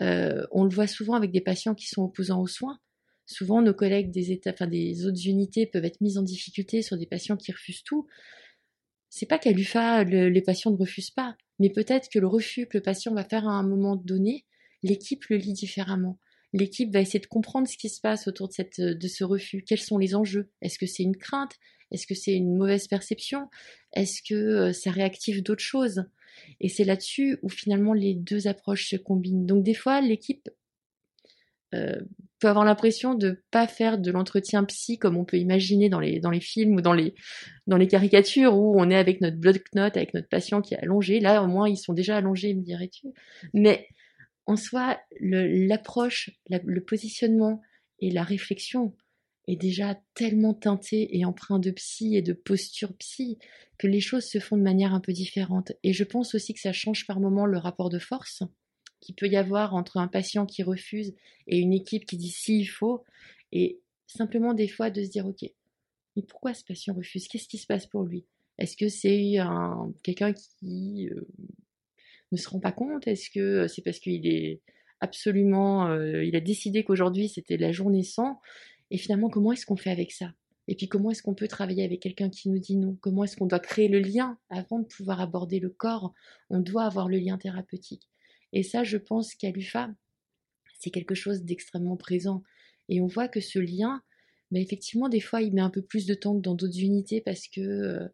Euh, 0.00 0.44
on 0.50 0.64
le 0.64 0.70
voit 0.70 0.88
souvent 0.88 1.14
avec 1.14 1.30
des 1.30 1.40
patients 1.40 1.76
qui 1.76 1.86
sont 1.86 2.02
opposants 2.02 2.40
aux 2.40 2.48
soins. 2.48 2.80
Souvent, 3.24 3.62
nos 3.62 3.74
collègues 3.74 4.10
des, 4.10 5.06
autres 5.06 5.26
unités 5.26 5.66
peuvent 5.66 5.84
être 5.84 6.00
mis 6.00 6.18
en 6.18 6.22
difficulté 6.22 6.82
sur 6.82 6.96
des 6.96 7.06
patients 7.06 7.36
qui 7.36 7.52
refusent 7.52 7.84
tout. 7.84 8.08
C'est 9.10 9.26
pas 9.26 9.38
qu'à 9.38 9.52
l'UFA, 9.52 10.02
les 10.02 10.42
patients 10.42 10.72
ne 10.72 10.76
refusent 10.76 11.10
pas, 11.10 11.36
mais 11.60 11.70
peut-être 11.70 12.08
que 12.08 12.18
le 12.18 12.26
refus 12.26 12.66
que 12.66 12.78
le 12.78 12.82
patient 12.82 13.14
va 13.14 13.24
faire 13.24 13.46
à 13.46 13.52
un 13.52 13.62
moment 13.62 13.94
donné, 13.94 14.44
l'équipe 14.82 15.24
le 15.26 15.36
lit 15.36 15.52
différemment 15.52 16.18
l'équipe 16.52 16.92
va 16.92 17.00
essayer 17.00 17.20
de 17.20 17.26
comprendre 17.26 17.68
ce 17.68 17.76
qui 17.76 17.88
se 17.88 18.00
passe 18.00 18.26
autour 18.26 18.48
de, 18.48 19.08
ce 19.08 19.24
refus. 19.24 19.64
Quels 19.66 19.80
sont 19.80 19.98
les 19.98 20.14
enjeux? 20.14 20.50
Est-ce 20.62 20.78
que 20.78 20.86
c'est 20.86 21.02
une 21.02 21.16
crainte? 21.16 21.52
Est-ce 21.90 22.06
que 22.06 22.14
c'est 22.14 22.34
une 22.34 22.56
mauvaise 22.56 22.86
perception? 22.86 23.48
Est-ce 23.94 24.22
que 24.22 24.34
euh, 24.34 24.72
ça 24.72 24.90
réactive 24.90 25.42
d'autres 25.42 25.64
choses? 25.64 26.04
Et 26.60 26.68
c'est 26.68 26.84
là-dessus 26.84 27.38
où 27.42 27.48
finalement 27.48 27.92
les 27.92 28.14
deux 28.14 28.46
approches 28.46 28.88
se 28.88 28.96
combinent. 28.96 29.46
Donc 29.46 29.64
des 29.64 29.74
fois, 29.74 30.00
l'équipe 30.00 30.48
euh, 31.74 32.00
peut 32.38 32.48
avoir 32.48 32.64
l'impression 32.64 33.14
de 33.14 33.42
pas 33.50 33.66
faire 33.66 33.98
de 33.98 34.10
l'entretien 34.10 34.64
psy 34.64 34.98
comme 34.98 35.16
on 35.16 35.24
peut 35.24 35.38
imaginer 35.38 35.88
dans 35.88 36.00
les 36.00 36.20
dans 36.20 36.30
les 36.30 36.40
films 36.40 36.76
ou 36.76 36.80
dans 36.80 36.92
les 36.92 37.14
dans 37.66 37.76
les 37.76 37.88
caricatures 37.88 38.56
où 38.56 38.80
on 38.80 38.88
est 38.90 38.96
avec 38.96 39.20
notre 39.20 39.36
bloc-notes 39.36 39.96
avec 39.96 40.14
notre 40.14 40.28
patient 40.28 40.62
qui 40.62 40.74
est 40.74 40.78
allongé. 40.78 41.20
Là, 41.20 41.42
au 41.42 41.46
moins, 41.46 41.68
ils 41.68 41.76
sont 41.76 41.94
déjà 41.94 42.16
allongés, 42.16 42.54
me 42.54 42.62
dirais-tu. 42.62 43.08
Mais 43.52 43.88
en 44.48 44.56
soi, 44.56 44.98
l'approche, 45.20 46.30
le, 46.48 46.80
positionnement 46.80 47.60
et 48.00 48.10
la 48.10 48.22
réflexion 48.22 48.96
est 49.46 49.56
déjà 49.56 50.00
tellement 50.14 50.54
teinté 50.54 51.18
et 51.18 51.26
empreint 51.26 51.58
de 51.58 51.70
psy 51.70 52.16
et 52.16 52.22
de 52.22 52.32
posture 52.32 52.96
psy 52.96 53.38
que 53.76 53.86
les 53.86 54.00
choses 54.00 54.24
se 54.24 54.38
font 54.40 54.56
de 54.56 54.62
manière 54.62 54.94
un 54.94 55.00
peu 55.00 55.12
différente. 55.12 55.72
Et 55.82 55.92
je 55.92 56.02
pense 56.02 56.34
aussi 56.34 56.54
que 56.54 56.60
ça 56.60 56.72
change 56.72 57.06
par 57.06 57.20
moment 57.20 57.44
le 57.44 57.58
rapport 57.58 57.90
de 57.90 57.98
force 57.98 58.42
qu'il 59.00 59.14
peut 59.14 59.28
y 59.28 59.36
avoir 59.36 59.74
entre 59.74 59.98
un 59.98 60.08
patient 60.08 60.46
qui 60.46 60.62
refuse 60.62 61.14
et 61.46 61.58
une 61.58 61.74
équipe 61.74 62.06
qui 62.06 62.16
dit 62.16 62.30
si 62.30 62.58
il 62.58 62.66
faut, 62.66 63.04
et 63.52 63.82
simplement 64.06 64.54
des 64.54 64.66
fois 64.66 64.88
de 64.88 65.04
se 65.04 65.10
dire 65.10 65.26
ok, 65.26 65.42
mais 66.16 66.22
pourquoi 66.22 66.54
ce 66.54 66.64
patient 66.64 66.94
refuse? 66.94 67.28
Qu'est-ce 67.28 67.48
qui 67.48 67.58
se 67.58 67.66
passe 67.66 67.86
pour 67.86 68.02
lui? 68.02 68.24
Est-ce 68.56 68.78
que 68.78 68.88
c'est 68.88 69.36
quelqu'un 70.02 70.32
qui 70.32 71.10
euh, 71.10 71.28
ne 72.32 72.36
se 72.36 72.48
rend 72.48 72.60
pas 72.60 72.72
compte? 72.72 73.06
Est-ce 73.06 73.30
que 73.30 73.66
c'est 73.68 73.82
parce 73.82 73.98
qu'il 73.98 74.26
est 74.26 74.60
absolument, 75.00 75.94
il 75.94 76.34
a 76.36 76.40
décidé 76.40 76.84
qu'aujourd'hui 76.84 77.28
c'était 77.28 77.56
la 77.56 77.72
journée 77.72 78.02
sans? 78.02 78.40
Et 78.90 78.98
finalement, 78.98 79.28
comment 79.28 79.52
est-ce 79.52 79.66
qu'on 79.66 79.76
fait 79.76 79.90
avec 79.90 80.12
ça? 80.12 80.32
Et 80.66 80.74
puis 80.74 80.88
comment 80.88 81.10
est-ce 81.10 81.22
qu'on 81.22 81.34
peut 81.34 81.48
travailler 81.48 81.82
avec 81.84 82.00
quelqu'un 82.00 82.28
qui 82.28 82.50
nous 82.50 82.58
dit 82.58 82.76
non? 82.76 82.96
Comment 83.00 83.24
est-ce 83.24 83.36
qu'on 83.36 83.46
doit 83.46 83.58
créer 83.58 83.88
le 83.88 84.00
lien? 84.00 84.38
Avant 84.50 84.78
de 84.78 84.86
pouvoir 84.86 85.20
aborder 85.20 85.60
le 85.60 85.70
corps 85.70 86.12
On 86.50 86.60
doit 86.60 86.84
avoir 86.84 87.08
le 87.08 87.18
lien 87.18 87.38
thérapeutique. 87.38 88.08
Et 88.52 88.62
ça, 88.62 88.84
je 88.84 88.98
pense 88.98 89.34
qu'à 89.34 89.50
l'UFA, 89.50 89.90
c'est 90.78 90.90
quelque 90.90 91.14
chose 91.14 91.42
d'extrêmement 91.42 91.96
présent. 91.96 92.42
Et 92.88 93.00
on 93.00 93.06
voit 93.06 93.28
que 93.28 93.40
ce 93.40 93.58
lien, 93.58 94.02
bah, 94.50 94.60
effectivement, 94.60 95.08
des 95.08 95.20
fois, 95.20 95.42
il 95.42 95.54
met 95.54 95.60
un 95.60 95.70
peu 95.70 95.82
plus 95.82 96.06
de 96.06 96.14
temps 96.14 96.36
que 96.36 96.42
dans 96.42 96.54
d'autres 96.54 96.80
unités 96.80 97.20
parce 97.20 97.48
que 97.48 98.08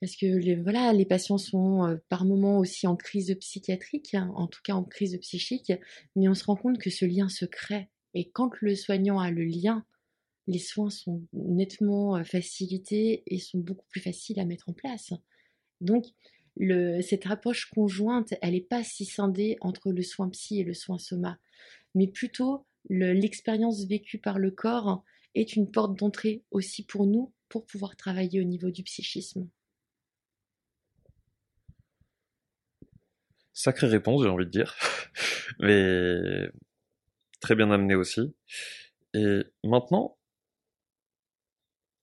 parce 0.00 0.16
que 0.16 0.26
les, 0.26 1.04
patients 1.04 1.38
sont 1.38 1.84
euh, 1.84 1.96
par 2.08 2.24
moments 2.24 2.58
aussi 2.58 2.86
en 2.86 2.96
crise 2.96 3.34
psychiatrique, 3.40 4.14
en 4.14 4.46
tout 4.46 4.60
cas 4.62 4.74
en 4.74 4.84
crise 4.84 5.18
psychique, 5.20 5.72
mais 6.14 6.28
on 6.28 6.34
se 6.34 6.44
rend 6.44 6.56
compte 6.56 6.78
que 6.78 6.90
ce 6.90 7.04
lien 7.04 7.28
se 7.28 7.44
crée. 7.44 7.88
Et 8.14 8.30
quand 8.30 8.50
le 8.60 8.74
soignant 8.74 9.18
a 9.18 9.30
le 9.30 9.44
lien, 9.44 9.84
les 10.46 10.58
soins 10.58 10.90
sont 10.90 11.22
nettement 11.32 12.16
euh, 12.16 12.24
facilités 12.24 13.22
et 13.26 13.38
sont 13.38 13.58
beaucoup 13.58 13.86
plus 13.90 14.00
faciles 14.00 14.40
à 14.40 14.44
mettre 14.44 14.68
en 14.68 14.72
place. 14.72 15.12
Donc, 15.80 16.04
cette 17.02 17.26
approche 17.26 17.66
conjointe, 17.66 18.34
elle 18.42 18.54
n'est 18.54 18.60
pas 18.60 18.82
si 18.82 19.04
scindée 19.04 19.56
entre 19.60 19.92
le 19.92 20.02
soin 20.02 20.28
psy 20.28 20.58
et 20.58 20.64
le 20.64 20.74
soin 20.74 20.98
soma, 20.98 21.38
mais 21.94 22.08
plutôt 22.08 22.66
l'expérience 22.90 23.84
vécue 23.84 24.18
par 24.18 24.40
le 24.40 24.50
corps 24.50 25.04
est 25.36 25.54
une 25.54 25.70
porte 25.70 25.96
d'entrée 25.96 26.42
aussi 26.50 26.84
pour 26.84 27.06
nous 27.06 27.32
pour 27.48 27.64
pouvoir 27.64 27.94
travailler 27.96 28.40
au 28.40 28.44
niveau 28.44 28.70
du 28.70 28.82
psychisme. 28.82 29.48
Sacrée 33.58 33.88
réponse, 33.88 34.22
j'ai 34.22 34.28
envie 34.28 34.44
de 34.44 34.50
dire. 34.50 34.76
Mais 35.58 36.48
très 37.40 37.56
bien 37.56 37.72
amené 37.72 37.96
aussi. 37.96 38.32
Et 39.14 39.40
maintenant, 39.64 40.16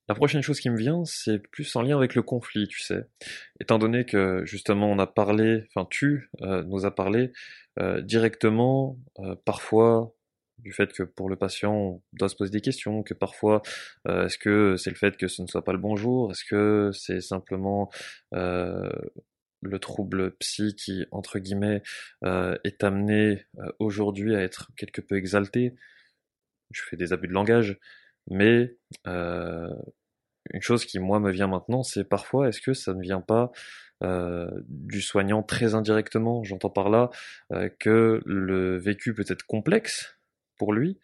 la 0.06 0.14
prochaine 0.14 0.42
chose 0.42 0.60
qui 0.60 0.68
me 0.68 0.76
vient, 0.76 1.06
c'est 1.06 1.38
plus 1.38 1.74
en 1.74 1.80
lien 1.80 1.96
avec 1.96 2.14
le 2.14 2.20
conflit, 2.20 2.68
tu 2.68 2.80
sais. 2.80 3.06
Étant 3.58 3.78
donné 3.78 4.04
que 4.04 4.44
justement 4.44 4.90
on 4.90 4.98
a 4.98 5.06
parlé, 5.06 5.64
enfin 5.70 5.88
tu 5.90 6.30
euh, 6.42 6.62
nous 6.64 6.84
as 6.84 6.94
parlé 6.94 7.32
euh, 7.78 8.02
directement, 8.02 8.98
euh, 9.20 9.34
parfois 9.46 10.12
du 10.58 10.74
fait 10.74 10.92
que 10.92 11.04
pour 11.04 11.30
le 11.30 11.36
patient 11.36 11.74
on 11.74 12.02
doit 12.12 12.28
se 12.28 12.36
poser 12.36 12.50
des 12.50 12.60
questions, 12.60 13.02
que 13.02 13.14
parfois 13.14 13.62
est-ce 14.06 14.36
que 14.36 14.76
c'est 14.76 14.90
le 14.90 14.96
fait 14.96 15.16
que 15.16 15.26
ce 15.26 15.40
ne 15.40 15.46
soit 15.46 15.64
pas 15.64 15.72
le 15.72 15.78
bonjour, 15.78 16.30
est-ce 16.30 16.44
que 16.44 16.90
c'est 16.92 17.22
simplement 17.22 17.90
le 19.66 19.78
trouble 19.78 20.36
psy 20.38 20.74
qui, 20.74 21.06
entre 21.10 21.38
guillemets, 21.38 21.82
euh, 22.24 22.56
est 22.64 22.84
amené 22.84 23.46
euh, 23.58 23.70
aujourd'hui 23.78 24.34
à 24.34 24.42
être 24.42 24.70
quelque 24.76 25.00
peu 25.00 25.16
exalté. 25.16 25.74
Je 26.70 26.82
fais 26.82 26.96
des 26.96 27.12
abus 27.12 27.28
de 27.28 27.32
langage, 27.32 27.78
mais 28.30 28.76
euh, 29.06 29.68
une 30.52 30.62
chose 30.62 30.84
qui, 30.84 30.98
moi, 30.98 31.20
me 31.20 31.30
vient 31.30 31.48
maintenant, 31.48 31.82
c'est 31.82 32.04
parfois, 32.04 32.48
est-ce 32.48 32.60
que 32.60 32.74
ça 32.74 32.94
ne 32.94 33.02
vient 33.02 33.20
pas 33.20 33.50
du 34.68 35.00
soignant 35.00 35.42
très 35.42 35.74
indirectement? 35.74 36.44
J'entends 36.44 36.68
par 36.68 36.90
là 36.90 37.08
que 37.80 38.20
le 38.26 38.76
vécu 38.76 39.14
peut 39.14 39.24
être 39.26 39.44
complexe 39.44 40.18
pour 40.58 40.74
lui, 40.74 41.00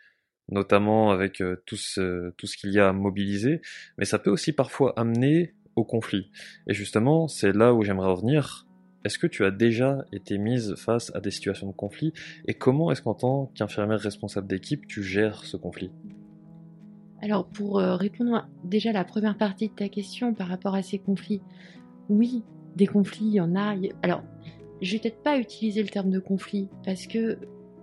notamment 0.50 1.10
avec 1.10 1.42
tout 1.64 1.76
ce, 1.78 2.32
tout 2.36 2.46
ce 2.46 2.58
qu'il 2.58 2.70
y 2.70 2.78
a 2.78 2.90
à 2.90 2.92
mobiliser, 2.92 3.62
mais 3.96 4.04
ça 4.04 4.18
peut 4.18 4.28
aussi 4.28 4.52
parfois 4.52 4.92
amener 4.98 5.54
au 5.76 5.84
conflit. 5.84 6.30
Et 6.66 6.74
justement, 6.74 7.28
c'est 7.28 7.52
là 7.52 7.74
où 7.74 7.82
j'aimerais 7.82 8.10
revenir. 8.10 8.66
Est-ce 9.04 9.18
que 9.18 9.26
tu 9.26 9.44
as 9.44 9.50
déjà 9.50 10.04
été 10.12 10.38
mise 10.38 10.74
face 10.76 11.10
à 11.14 11.20
des 11.20 11.32
situations 11.32 11.66
de 11.66 11.72
conflit 11.72 12.12
et 12.46 12.54
comment 12.54 12.92
est-ce 12.92 13.02
qu'en 13.02 13.14
tant 13.14 13.46
qu'infirmière 13.54 13.98
responsable 13.98 14.46
d'équipe, 14.46 14.86
tu 14.86 15.02
gères 15.02 15.44
ce 15.44 15.56
conflit? 15.56 15.90
Alors 17.20 17.46
pour 17.46 17.78
euh, 17.80 17.96
répondre 17.96 18.48
déjà 18.64 18.90
à 18.90 18.92
la 18.92 19.04
première 19.04 19.36
partie 19.36 19.68
de 19.68 19.74
ta 19.74 19.88
question 19.88 20.34
par 20.34 20.48
rapport 20.48 20.74
à 20.74 20.82
ces 20.82 20.98
conflits, 20.98 21.40
oui, 22.08 22.44
des 22.76 22.86
conflits, 22.86 23.26
il 23.26 23.34
y 23.34 23.40
en 23.40 23.56
a. 23.56 23.76
Alors, 24.02 24.22
je 24.80 24.92
vais 24.92 24.98
peut-être 24.98 25.22
pas 25.22 25.38
utiliser 25.38 25.82
le 25.82 25.88
terme 25.88 26.10
de 26.10 26.18
conflit 26.18 26.68
parce 26.84 27.06
que 27.06 27.38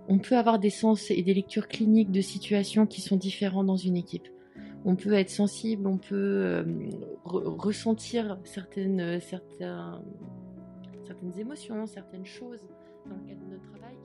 on 0.08 0.18
peut 0.18 0.36
avoir 0.36 0.58
des 0.58 0.70
sens 0.70 1.10
et 1.10 1.22
des 1.22 1.34
lectures 1.34 1.68
cliniques 1.68 2.10
de 2.10 2.20
situations 2.20 2.86
qui 2.86 3.00
sont 3.00 3.16
différents 3.16 3.64
dans 3.64 3.76
une 3.76 3.96
équipe 3.96 4.28
on 4.84 4.96
peut 4.96 5.12
être 5.12 5.30
sensible, 5.30 5.86
on 5.86 5.98
peut 5.98 6.14
euh, 6.14 6.64
ressentir 7.24 8.38
certaines, 8.44 9.20
certaines 9.20 10.00
émotions, 11.38 11.86
certaines 11.86 12.26
choses 12.26 12.60
dans 13.06 13.16
le 13.16 13.28
cadre 13.28 13.40
de 13.46 13.52
notre 13.52 13.70
travail. 13.70 13.96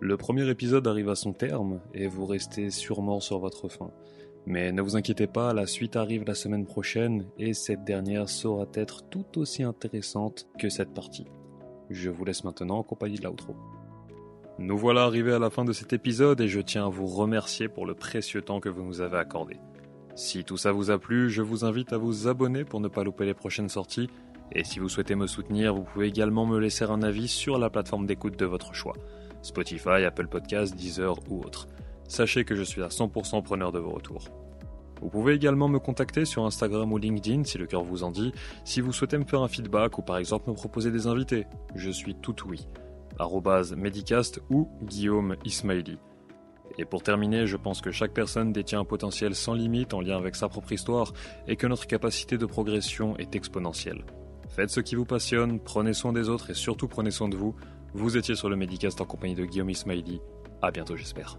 Le 0.00 0.16
premier 0.16 0.48
épisode 0.50 0.86
arrive 0.86 1.08
à 1.08 1.14
son 1.14 1.32
terme 1.32 1.80
et 1.94 2.06
vous 2.06 2.26
restez 2.26 2.70
sûrement 2.70 3.20
sur 3.20 3.38
votre 3.38 3.68
faim. 3.68 3.90
Mais 4.46 4.72
ne 4.72 4.82
vous 4.82 4.96
inquiétez 4.96 5.26
pas, 5.26 5.54
la 5.54 5.66
suite 5.66 5.96
arrive 5.96 6.24
la 6.26 6.34
semaine 6.34 6.66
prochaine 6.66 7.24
et 7.38 7.54
cette 7.54 7.84
dernière 7.84 8.28
saura 8.28 8.66
être 8.74 9.08
tout 9.08 9.38
aussi 9.38 9.62
intéressante 9.62 10.46
que 10.58 10.68
cette 10.68 10.92
partie. 10.92 11.26
Je 11.88 12.10
vous 12.10 12.24
laisse 12.24 12.44
maintenant 12.44 12.78
en 12.78 12.82
compagnie 12.82 13.16
de 13.16 13.24
l'outro. 13.24 13.56
Nous 14.58 14.78
voilà 14.78 15.02
arrivés 15.02 15.32
à 15.32 15.40
la 15.40 15.50
fin 15.50 15.64
de 15.64 15.72
cet 15.72 15.92
épisode 15.92 16.40
et 16.40 16.46
je 16.46 16.60
tiens 16.60 16.86
à 16.86 16.88
vous 16.88 17.06
remercier 17.06 17.66
pour 17.68 17.86
le 17.86 17.94
précieux 17.94 18.40
temps 18.40 18.60
que 18.60 18.68
vous 18.68 18.84
nous 18.84 19.00
avez 19.00 19.18
accordé. 19.18 19.56
Si 20.14 20.44
tout 20.44 20.56
ça 20.56 20.70
vous 20.70 20.92
a 20.92 20.98
plu, 20.98 21.28
je 21.28 21.42
vous 21.42 21.64
invite 21.64 21.92
à 21.92 21.98
vous 21.98 22.28
abonner 22.28 22.64
pour 22.64 22.78
ne 22.78 22.86
pas 22.86 23.02
louper 23.02 23.24
les 23.24 23.34
prochaines 23.34 23.68
sorties. 23.68 24.08
Et 24.52 24.62
si 24.62 24.78
vous 24.78 24.88
souhaitez 24.88 25.16
me 25.16 25.26
soutenir, 25.26 25.74
vous 25.74 25.82
pouvez 25.82 26.06
également 26.06 26.46
me 26.46 26.60
laisser 26.60 26.84
un 26.84 27.02
avis 27.02 27.26
sur 27.26 27.58
la 27.58 27.68
plateforme 27.68 28.06
d'écoute 28.06 28.38
de 28.38 28.46
votre 28.46 28.74
choix. 28.74 28.94
Spotify, 29.42 30.04
Apple 30.06 30.28
Podcasts, 30.28 30.76
Deezer 30.76 31.18
ou 31.28 31.40
autre. 31.40 31.66
Sachez 32.06 32.44
que 32.44 32.54
je 32.54 32.62
suis 32.62 32.82
à 32.82 32.88
100% 32.88 33.42
preneur 33.42 33.72
de 33.72 33.80
vos 33.80 33.90
retours. 33.90 34.28
Vous 35.02 35.08
pouvez 35.08 35.34
également 35.34 35.66
me 35.66 35.80
contacter 35.80 36.24
sur 36.24 36.46
Instagram 36.46 36.92
ou 36.92 36.98
LinkedIn 36.98 37.42
si 37.42 37.58
le 37.58 37.66
cœur 37.66 37.82
vous 37.82 38.04
en 38.04 38.12
dit, 38.12 38.32
si 38.64 38.80
vous 38.80 38.92
souhaitez 38.92 39.18
me 39.18 39.24
faire 39.24 39.42
un 39.42 39.48
feedback 39.48 39.98
ou 39.98 40.02
par 40.02 40.18
exemple 40.18 40.48
me 40.48 40.54
proposer 40.54 40.92
des 40.92 41.08
invités. 41.08 41.44
Je 41.74 41.90
suis 41.90 42.14
tout 42.14 42.36
oui. 42.46 42.68
Medicast 43.76 44.40
ou 44.50 44.68
Guillaume 44.82 45.36
Ismaili. 45.44 45.98
Et 46.78 46.84
pour 46.84 47.02
terminer, 47.02 47.46
je 47.46 47.56
pense 47.56 47.80
que 47.80 47.92
chaque 47.92 48.12
personne 48.12 48.52
détient 48.52 48.80
un 48.80 48.84
potentiel 48.84 49.34
sans 49.34 49.54
limite 49.54 49.94
en 49.94 50.00
lien 50.00 50.16
avec 50.16 50.34
sa 50.34 50.48
propre 50.48 50.72
histoire 50.72 51.12
et 51.46 51.56
que 51.56 51.66
notre 51.66 51.86
capacité 51.86 52.36
de 52.36 52.46
progression 52.46 53.16
est 53.18 53.36
exponentielle. 53.36 54.04
Faites 54.48 54.70
ce 54.70 54.80
qui 54.80 54.94
vous 54.94 55.04
passionne, 55.04 55.60
prenez 55.60 55.92
soin 55.92 56.12
des 56.12 56.28
autres 56.28 56.50
et 56.50 56.54
surtout 56.54 56.88
prenez 56.88 57.10
soin 57.10 57.28
de 57.28 57.36
vous. 57.36 57.54
Vous 57.92 58.16
étiez 58.16 58.34
sur 58.34 58.48
le 58.48 58.56
Medicast 58.56 59.00
en 59.00 59.04
compagnie 59.04 59.34
de 59.34 59.44
Guillaume 59.44 59.70
Ismaili. 59.70 60.20
À 60.62 60.70
bientôt, 60.70 60.96
j'espère. 60.96 61.38